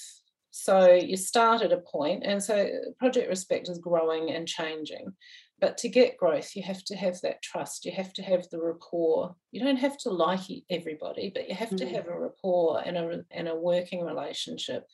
So 0.50 0.92
you 0.92 1.16
start 1.16 1.62
at 1.62 1.72
a 1.72 1.78
point, 1.78 2.24
and 2.24 2.42
so 2.42 2.68
Project 2.98 3.28
Respect 3.28 3.68
is 3.68 3.78
growing 3.78 4.30
and 4.30 4.48
changing. 4.48 5.12
But 5.60 5.76
to 5.78 5.88
get 5.88 6.16
growth, 6.16 6.54
you 6.54 6.62
have 6.62 6.82
to 6.84 6.96
have 6.96 7.20
that 7.22 7.42
trust. 7.42 7.84
You 7.84 7.92
have 7.92 8.12
to 8.14 8.22
have 8.22 8.48
the 8.50 8.60
rapport. 8.60 9.34
You 9.50 9.62
don't 9.62 9.76
have 9.76 9.98
to 9.98 10.10
like 10.10 10.40
everybody, 10.70 11.30
but 11.34 11.48
you 11.48 11.54
have 11.54 11.74
to 11.76 11.84
Mhm. 11.84 11.90
have 11.92 12.06
a 12.06 12.18
rapport 12.18 12.80
and 12.84 12.96
a, 12.96 13.24
and 13.30 13.48
a 13.48 13.56
working 13.56 14.04
relationship. 14.04 14.86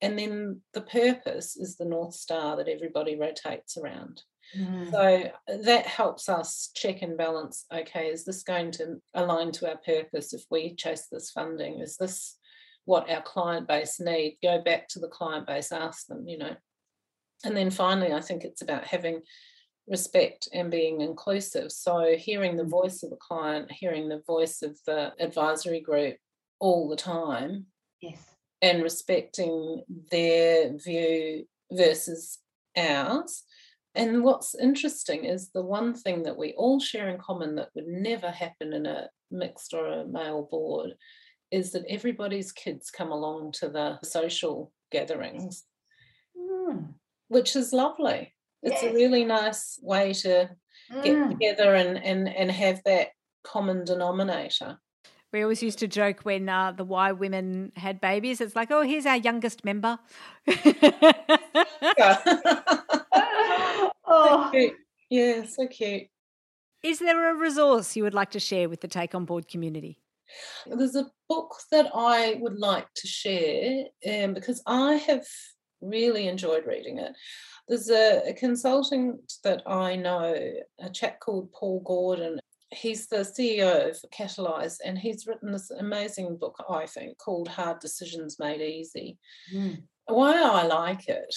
And 0.00 0.18
then 0.18 0.62
the 0.72 0.82
purpose 0.82 1.56
is 1.56 1.76
the 1.76 1.84
North 1.84 2.14
Star 2.14 2.56
that 2.56 2.68
everybody 2.68 3.16
rotates 3.16 3.76
around. 3.76 4.22
Mm. 4.56 4.90
So 4.90 5.30
that 5.64 5.86
helps 5.86 6.28
us 6.28 6.70
check 6.74 7.02
and 7.02 7.16
balance 7.16 7.66
okay, 7.72 8.06
is 8.06 8.24
this 8.24 8.42
going 8.42 8.70
to 8.72 9.00
align 9.14 9.52
to 9.52 9.68
our 9.68 9.78
purpose 9.78 10.32
if 10.32 10.42
we 10.50 10.74
chase 10.74 11.06
this 11.10 11.30
funding? 11.30 11.80
Is 11.80 11.96
this 11.96 12.36
what 12.84 13.10
our 13.10 13.22
client 13.22 13.66
base 13.66 14.00
need? 14.00 14.38
Go 14.42 14.60
back 14.62 14.88
to 14.88 14.98
the 14.98 15.08
client 15.08 15.46
base, 15.46 15.72
ask 15.72 16.06
them, 16.06 16.28
you 16.28 16.38
know. 16.38 16.54
And 17.44 17.56
then 17.56 17.70
finally, 17.70 18.12
I 18.12 18.20
think 18.20 18.44
it's 18.44 18.62
about 18.62 18.84
having 18.84 19.20
respect 19.86 20.48
and 20.52 20.70
being 20.70 21.00
inclusive. 21.00 21.70
So 21.70 22.14
hearing 22.16 22.56
the 22.56 22.64
voice 22.64 23.02
of 23.02 23.10
the 23.10 23.16
client, 23.16 23.70
hearing 23.70 24.08
the 24.08 24.22
voice 24.26 24.62
of 24.62 24.78
the 24.86 25.12
advisory 25.20 25.80
group 25.80 26.16
all 26.58 26.88
the 26.88 26.96
time 26.96 27.66
Yes. 28.00 28.22
and 28.62 28.82
respecting 28.82 29.82
their 30.10 30.76
view 30.76 31.46
versus 31.70 32.38
ours. 32.76 33.42
And 33.94 34.24
what's 34.24 34.54
interesting 34.56 35.24
is 35.24 35.50
the 35.50 35.62
one 35.62 35.94
thing 35.94 36.24
that 36.24 36.36
we 36.36 36.52
all 36.54 36.80
share 36.80 37.08
in 37.08 37.18
common 37.18 37.54
that 37.56 37.70
would 37.74 37.86
never 37.86 38.30
happen 38.30 38.72
in 38.72 38.86
a 38.86 39.08
mixed 39.30 39.72
or 39.72 39.86
a 39.86 40.06
male 40.06 40.48
board 40.50 40.94
is 41.50 41.70
that 41.72 41.84
everybody's 41.88 42.50
kids 42.50 42.90
come 42.90 43.12
along 43.12 43.52
to 43.52 43.68
the 43.68 43.98
social 44.02 44.72
gatherings, 44.90 45.64
Mm. 46.36 46.94
which 47.28 47.54
is 47.54 47.72
lovely. 47.72 48.34
It's 48.62 48.82
a 48.82 48.92
really 48.92 49.24
nice 49.24 49.78
way 49.82 50.12
to 50.14 50.50
get 51.02 51.16
Mm. 51.16 51.30
together 51.30 51.74
and, 51.74 52.02
and, 52.02 52.28
and 52.28 52.50
have 52.50 52.82
that 52.84 53.10
common 53.44 53.84
denominator. 53.84 54.78
We 55.32 55.42
always 55.42 55.62
used 55.62 55.78
to 55.80 55.88
joke 55.88 56.20
when 56.22 56.48
uh, 56.48 56.72
the 56.72 56.84
Y 56.84 57.12
women 57.12 57.72
had 57.76 58.00
babies. 58.00 58.40
It's 58.40 58.54
like, 58.56 58.70
oh, 58.70 58.82
here's 58.82 59.04
our 59.06 59.16
youngest 59.16 59.64
member. 59.64 59.98
cute. 64.54 64.74
Yeah, 65.10 65.44
so 65.44 65.66
cute. 65.66 66.08
Is 66.82 66.98
there 66.98 67.30
a 67.30 67.34
resource 67.34 67.96
you 67.96 68.02
would 68.02 68.14
like 68.14 68.30
to 68.32 68.40
share 68.40 68.68
with 68.68 68.80
the 68.80 68.88
Take 68.88 69.14
On 69.14 69.24
Board 69.24 69.48
community? 69.48 70.00
There's 70.66 70.96
a 70.96 71.10
book 71.28 71.54
that 71.70 71.90
I 71.94 72.36
would 72.40 72.58
like 72.58 72.86
to 72.96 73.06
share 73.06 73.84
um, 74.06 74.34
because 74.34 74.62
I 74.66 74.94
have 74.94 75.24
really 75.80 76.28
enjoyed 76.28 76.66
reading 76.66 76.98
it. 76.98 77.12
There's 77.68 77.88
a, 77.88 78.28
a 78.28 78.34
consultant 78.34 79.32
that 79.44 79.62
I 79.66 79.96
know, 79.96 80.34
a 80.80 80.90
chap 80.90 81.20
called 81.20 81.52
Paul 81.52 81.80
Gordon. 81.80 82.38
He's 82.70 83.06
the 83.06 83.18
CEO 83.18 83.90
of 83.90 83.98
Catalyze, 84.10 84.78
and 84.84 84.98
he's 84.98 85.26
written 85.26 85.52
this 85.52 85.70
amazing 85.70 86.36
book, 86.36 86.62
I 86.68 86.86
think, 86.86 87.16
called 87.18 87.48
Hard 87.48 87.78
Decisions 87.78 88.38
Made 88.38 88.60
Easy. 88.60 89.16
Mm. 89.54 89.82
Why 90.06 90.42
I 90.42 90.66
like 90.66 91.08
it 91.08 91.34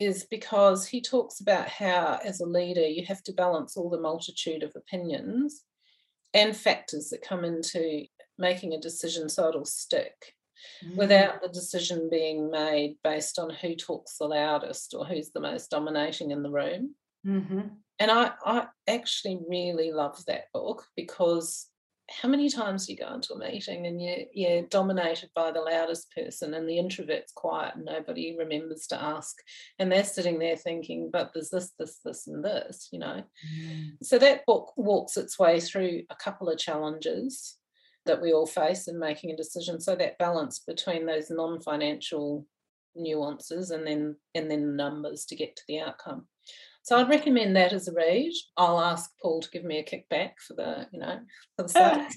is 0.00 0.24
because 0.24 0.86
he 0.86 1.00
talks 1.00 1.40
about 1.40 1.68
how, 1.68 2.18
as 2.24 2.40
a 2.40 2.46
leader, 2.46 2.86
you 2.86 3.04
have 3.06 3.22
to 3.24 3.32
balance 3.32 3.76
all 3.76 3.90
the 3.90 4.00
multitude 4.00 4.62
of 4.62 4.72
opinions 4.74 5.64
and 6.34 6.56
factors 6.56 7.10
that 7.10 7.22
come 7.22 7.44
into 7.44 8.06
making 8.38 8.72
a 8.74 8.80
decision 8.80 9.28
so 9.28 9.48
it'll 9.48 9.64
stick 9.64 10.34
Mm. 10.84 10.96
without 10.98 11.40
the 11.42 11.48
decision 11.48 12.10
being 12.10 12.50
made 12.50 12.98
based 13.02 13.38
on 13.38 13.48
who 13.50 13.74
talks 13.74 14.18
the 14.18 14.26
loudest 14.26 14.94
or 14.94 15.06
who's 15.06 15.30
the 15.30 15.40
most 15.40 15.70
dominating 15.70 16.32
in 16.32 16.42
the 16.42 16.50
room. 16.50 16.94
Mhm. 17.24 17.82
And 17.98 18.10
I, 18.10 18.32
I 18.44 18.68
actually 18.86 19.40
really 19.48 19.90
love 19.92 20.22
that 20.26 20.52
book 20.52 20.86
because 20.96 21.69
how 22.10 22.28
many 22.28 22.48
times 22.50 22.86
do 22.86 22.92
you 22.92 22.98
go 22.98 23.14
into 23.14 23.34
a 23.34 23.38
meeting 23.38 23.86
and 23.86 24.02
you, 24.02 24.26
you're 24.32 24.62
dominated 24.62 25.30
by 25.34 25.50
the 25.50 25.60
loudest 25.60 26.12
person 26.12 26.54
and 26.54 26.68
the 26.68 26.78
introvert's 26.78 27.32
quiet 27.32 27.76
and 27.76 27.84
nobody 27.84 28.36
remembers 28.36 28.86
to 28.88 29.02
ask? 29.02 29.36
And 29.78 29.90
they're 29.90 30.04
sitting 30.04 30.38
there 30.38 30.56
thinking 30.56 31.10
but 31.12 31.30
there's 31.32 31.50
this 31.50 31.72
this 31.78 31.98
this 32.04 32.26
and 32.26 32.44
this 32.44 32.88
you 32.92 32.98
know? 32.98 33.22
Mm. 33.54 33.92
so 34.02 34.18
that 34.18 34.44
book 34.46 34.72
walks 34.76 35.16
its 35.16 35.38
way 35.38 35.60
through 35.60 36.02
a 36.10 36.16
couple 36.16 36.48
of 36.48 36.58
challenges 36.58 37.56
that 38.06 38.20
we 38.20 38.32
all 38.32 38.46
face 38.46 38.88
in 38.88 38.98
making 38.98 39.30
a 39.30 39.36
decision. 39.36 39.80
So 39.80 39.94
that 39.96 40.18
balance 40.18 40.60
between 40.60 41.06
those 41.06 41.30
non-financial 41.30 42.46
nuances 42.96 43.70
and 43.70 43.86
then 43.86 44.16
and 44.34 44.50
then 44.50 44.74
numbers 44.74 45.24
to 45.24 45.36
get 45.36 45.54
to 45.54 45.62
the 45.68 45.80
outcome 45.80 46.26
so 46.82 46.96
i'd 46.98 47.08
recommend 47.08 47.54
that 47.56 47.72
as 47.72 47.88
a 47.88 47.92
read 47.92 48.32
i'll 48.56 48.80
ask 48.80 49.10
paul 49.22 49.40
to 49.40 49.50
give 49.50 49.64
me 49.64 49.78
a 49.78 49.84
kickback 49.84 50.32
for 50.46 50.54
the 50.54 50.86
you 50.92 50.98
know 50.98 51.18
for 51.56 51.62
the 51.64 51.68
site 51.68 52.12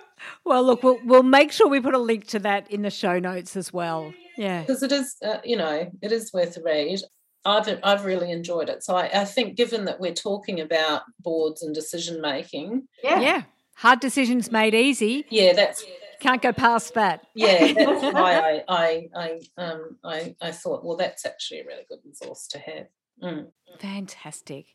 well, 0.44 0.62
look, 0.64 0.82
we'll, 0.82 0.98
we'll 1.04 1.22
make 1.22 1.52
sure 1.52 1.68
we 1.68 1.80
put 1.80 1.94
a 1.94 1.98
link 1.98 2.26
to 2.28 2.38
that 2.40 2.70
in 2.70 2.82
the 2.82 2.90
show 2.90 3.18
notes 3.18 3.56
as 3.56 3.72
well. 3.72 4.12
Yeah. 4.36 4.60
because 4.62 4.82
it 4.82 4.92
is 4.92 5.16
uh, 5.24 5.38
you 5.44 5.56
know 5.56 5.90
it 6.02 6.12
is 6.12 6.32
worth 6.32 6.56
a 6.56 6.62
read 6.62 7.00
I've, 7.44 7.78
I've 7.82 8.04
really 8.04 8.30
enjoyed 8.32 8.68
it. 8.68 8.82
So 8.84 8.94
I, 8.96 9.22
I 9.22 9.24
think, 9.24 9.56
given 9.56 9.86
that 9.86 9.98
we're 9.98 10.12
talking 10.12 10.60
about 10.60 11.02
boards 11.20 11.62
and 11.62 11.74
decision 11.74 12.20
making, 12.20 12.86
Yeah. 13.02 13.20
Yeah. 13.20 13.42
Hard 13.76 14.00
decisions 14.00 14.52
made 14.52 14.74
easy. 14.74 15.24
yeah, 15.30 15.54
that's 15.54 15.82
Can't 16.20 16.40
go 16.42 16.52
past 16.52 16.94
that. 16.94 17.26
yeah, 17.34 17.72
that's 17.72 18.02
why 18.14 18.34
I 18.38 18.64
I 18.68 19.08
I 19.16 19.40
um 19.56 19.96
I 20.04 20.36
I 20.40 20.52
thought, 20.52 20.84
well, 20.84 20.96
that's 20.96 21.26
actually 21.26 21.60
a 21.60 21.66
really 21.66 21.86
good 21.88 21.98
resource 22.04 22.46
to 22.48 22.58
have. 22.58 22.86
Mm. 23.22 23.46
Fantastic. 23.80 24.66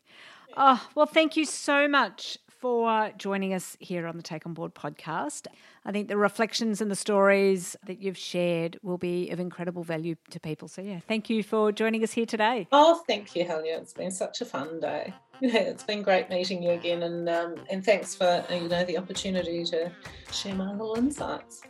Oh, 0.56 0.88
well, 0.94 1.06
thank 1.06 1.36
you 1.36 1.44
so 1.44 1.86
much 1.86 2.38
for 2.58 3.12
joining 3.16 3.54
us 3.54 3.76
here 3.80 4.06
on 4.06 4.16
the 4.16 4.22
Take 4.22 4.46
On 4.46 4.54
Board 4.54 4.74
podcast. 4.74 5.46
I 5.84 5.92
think 5.92 6.08
the 6.08 6.16
reflections 6.16 6.80
and 6.80 6.90
the 6.90 6.96
stories 6.96 7.76
that 7.86 8.00
you've 8.00 8.18
shared 8.18 8.78
will 8.82 8.98
be 8.98 9.30
of 9.30 9.40
incredible 9.40 9.82
value 9.82 10.16
to 10.30 10.40
people. 10.40 10.68
So, 10.68 10.82
yeah, 10.82 11.00
thank 11.06 11.30
you 11.30 11.42
for 11.42 11.72
joining 11.72 12.02
us 12.02 12.12
here 12.12 12.26
today. 12.26 12.68
Oh, 12.72 13.02
thank 13.06 13.36
you, 13.36 13.44
Julia. 13.44 13.78
It's 13.78 13.92
been 13.92 14.10
such 14.10 14.40
a 14.40 14.44
fun 14.44 14.80
day. 14.80 15.12
Yeah, 15.40 15.56
it's 15.58 15.84
been 15.84 16.02
great 16.02 16.30
meeting 16.30 16.62
you 16.62 16.70
again, 16.70 17.02
and 17.02 17.28
um, 17.28 17.56
and 17.70 17.84
thanks 17.84 18.14
for 18.14 18.44
you 18.50 18.68
know 18.68 18.84
the 18.84 18.98
opportunity 18.98 19.64
to 19.64 19.92
share 20.32 20.54
my 20.54 20.72
little 20.72 20.96
insights. 20.96 21.62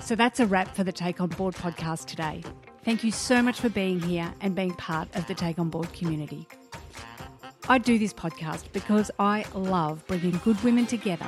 So, 0.00 0.14
that's 0.14 0.40
a 0.40 0.46
wrap 0.46 0.74
for 0.74 0.84
the 0.84 0.92
Take 0.92 1.20
On 1.20 1.28
Board 1.28 1.54
podcast 1.54 2.06
today. 2.06 2.42
Thank 2.84 3.04
you 3.04 3.12
so 3.12 3.42
much 3.42 3.60
for 3.60 3.68
being 3.68 4.00
here 4.00 4.32
and 4.40 4.54
being 4.54 4.74
part 4.74 5.08
of 5.14 5.26
the 5.26 5.34
Take 5.34 5.58
On 5.58 5.68
Board 5.68 5.92
community. 5.92 6.48
I 7.68 7.78
do 7.78 7.96
this 7.96 8.12
podcast 8.12 8.64
because 8.72 9.10
I 9.20 9.44
love 9.54 10.04
bringing 10.08 10.40
good 10.44 10.62
women 10.64 10.84
together. 10.84 11.26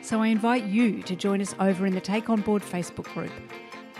So 0.00 0.20
I 0.20 0.28
invite 0.28 0.64
you 0.64 1.02
to 1.02 1.16
join 1.16 1.40
us 1.40 1.56
over 1.58 1.86
in 1.86 1.94
the 1.94 2.00
Take 2.00 2.30
On 2.30 2.40
Board 2.40 2.62
Facebook 2.62 3.12
group, 3.12 3.32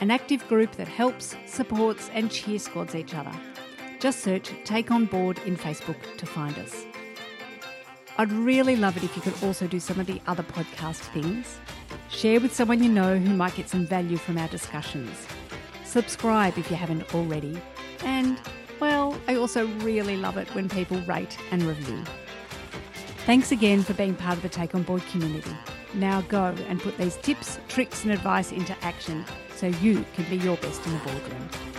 an 0.01 0.11
active 0.13 0.47
group 0.47 0.73
that 0.77 0.87
helps, 0.87 1.35
supports, 1.47 2.09
and 2.15 2.31
cheer 2.31 2.61
squads 2.61 2.95
each 2.95 3.15
other. 3.15 3.33
Just 3.99 4.21
search 4.21 4.53
Take 4.65 4.93
On 4.93 5.07
Board 5.07 5.41
in 5.45 5.57
Facebook 5.57 5.97
to 6.19 6.27
find 6.27 6.57
us. 6.59 6.87
I'd 8.17 8.31
really 8.31 8.77
love 8.77 8.97
it 8.97 9.03
if 9.03 9.17
you 9.17 9.23
could 9.23 9.43
also 9.43 9.67
do 9.67 9.81
some 9.81 9.99
of 9.99 10.07
the 10.07 10.21
other 10.29 10.45
podcast 10.45 11.01
things. 11.13 11.59
Share 12.11 12.41
with 12.41 12.55
someone 12.55 12.83
you 12.83 12.91
know 12.91 13.19
who 13.19 13.35
might 13.35 13.57
get 13.57 13.69
some 13.69 13.87
value 13.87 14.19
from 14.19 14.39
our 14.39 14.49
discussions. 14.49 15.27
Subscribe 15.85 16.57
if 16.59 16.71
you 16.71 16.77
haven't 16.77 17.13
already. 17.13 17.61
And, 18.05 18.39
well, 18.83 19.17
I 19.29 19.37
also 19.37 19.69
really 19.85 20.17
love 20.17 20.37
it 20.37 20.53
when 20.57 20.69
people 20.69 21.01
rate 21.03 21.39
and 21.53 21.63
review. 21.63 22.03
Thanks 23.27 23.53
again 23.53 23.85
for 23.85 23.95
being 23.95 24.17
part 24.17 24.37
of 24.37 24.43
the 24.43 24.49
Take 24.49 24.75
On 24.75 24.83
Board 24.83 25.05
community. 25.13 25.57
Now 25.95 26.23
go 26.23 26.47
and 26.69 26.81
put 26.81 26.99
these 26.99 27.17
tips, 27.19 27.61
tricks, 27.69 28.03
and 28.03 28.13
advice 28.13 28.51
into 28.51 28.77
action 28.83 29.25
so 29.55 29.69
you 29.69 30.05
can 30.15 30.29
be 30.29 30.37
your 30.37 30.57
best 30.57 30.85
in 30.85 30.95
the 30.95 30.99
boardroom. 30.99 31.72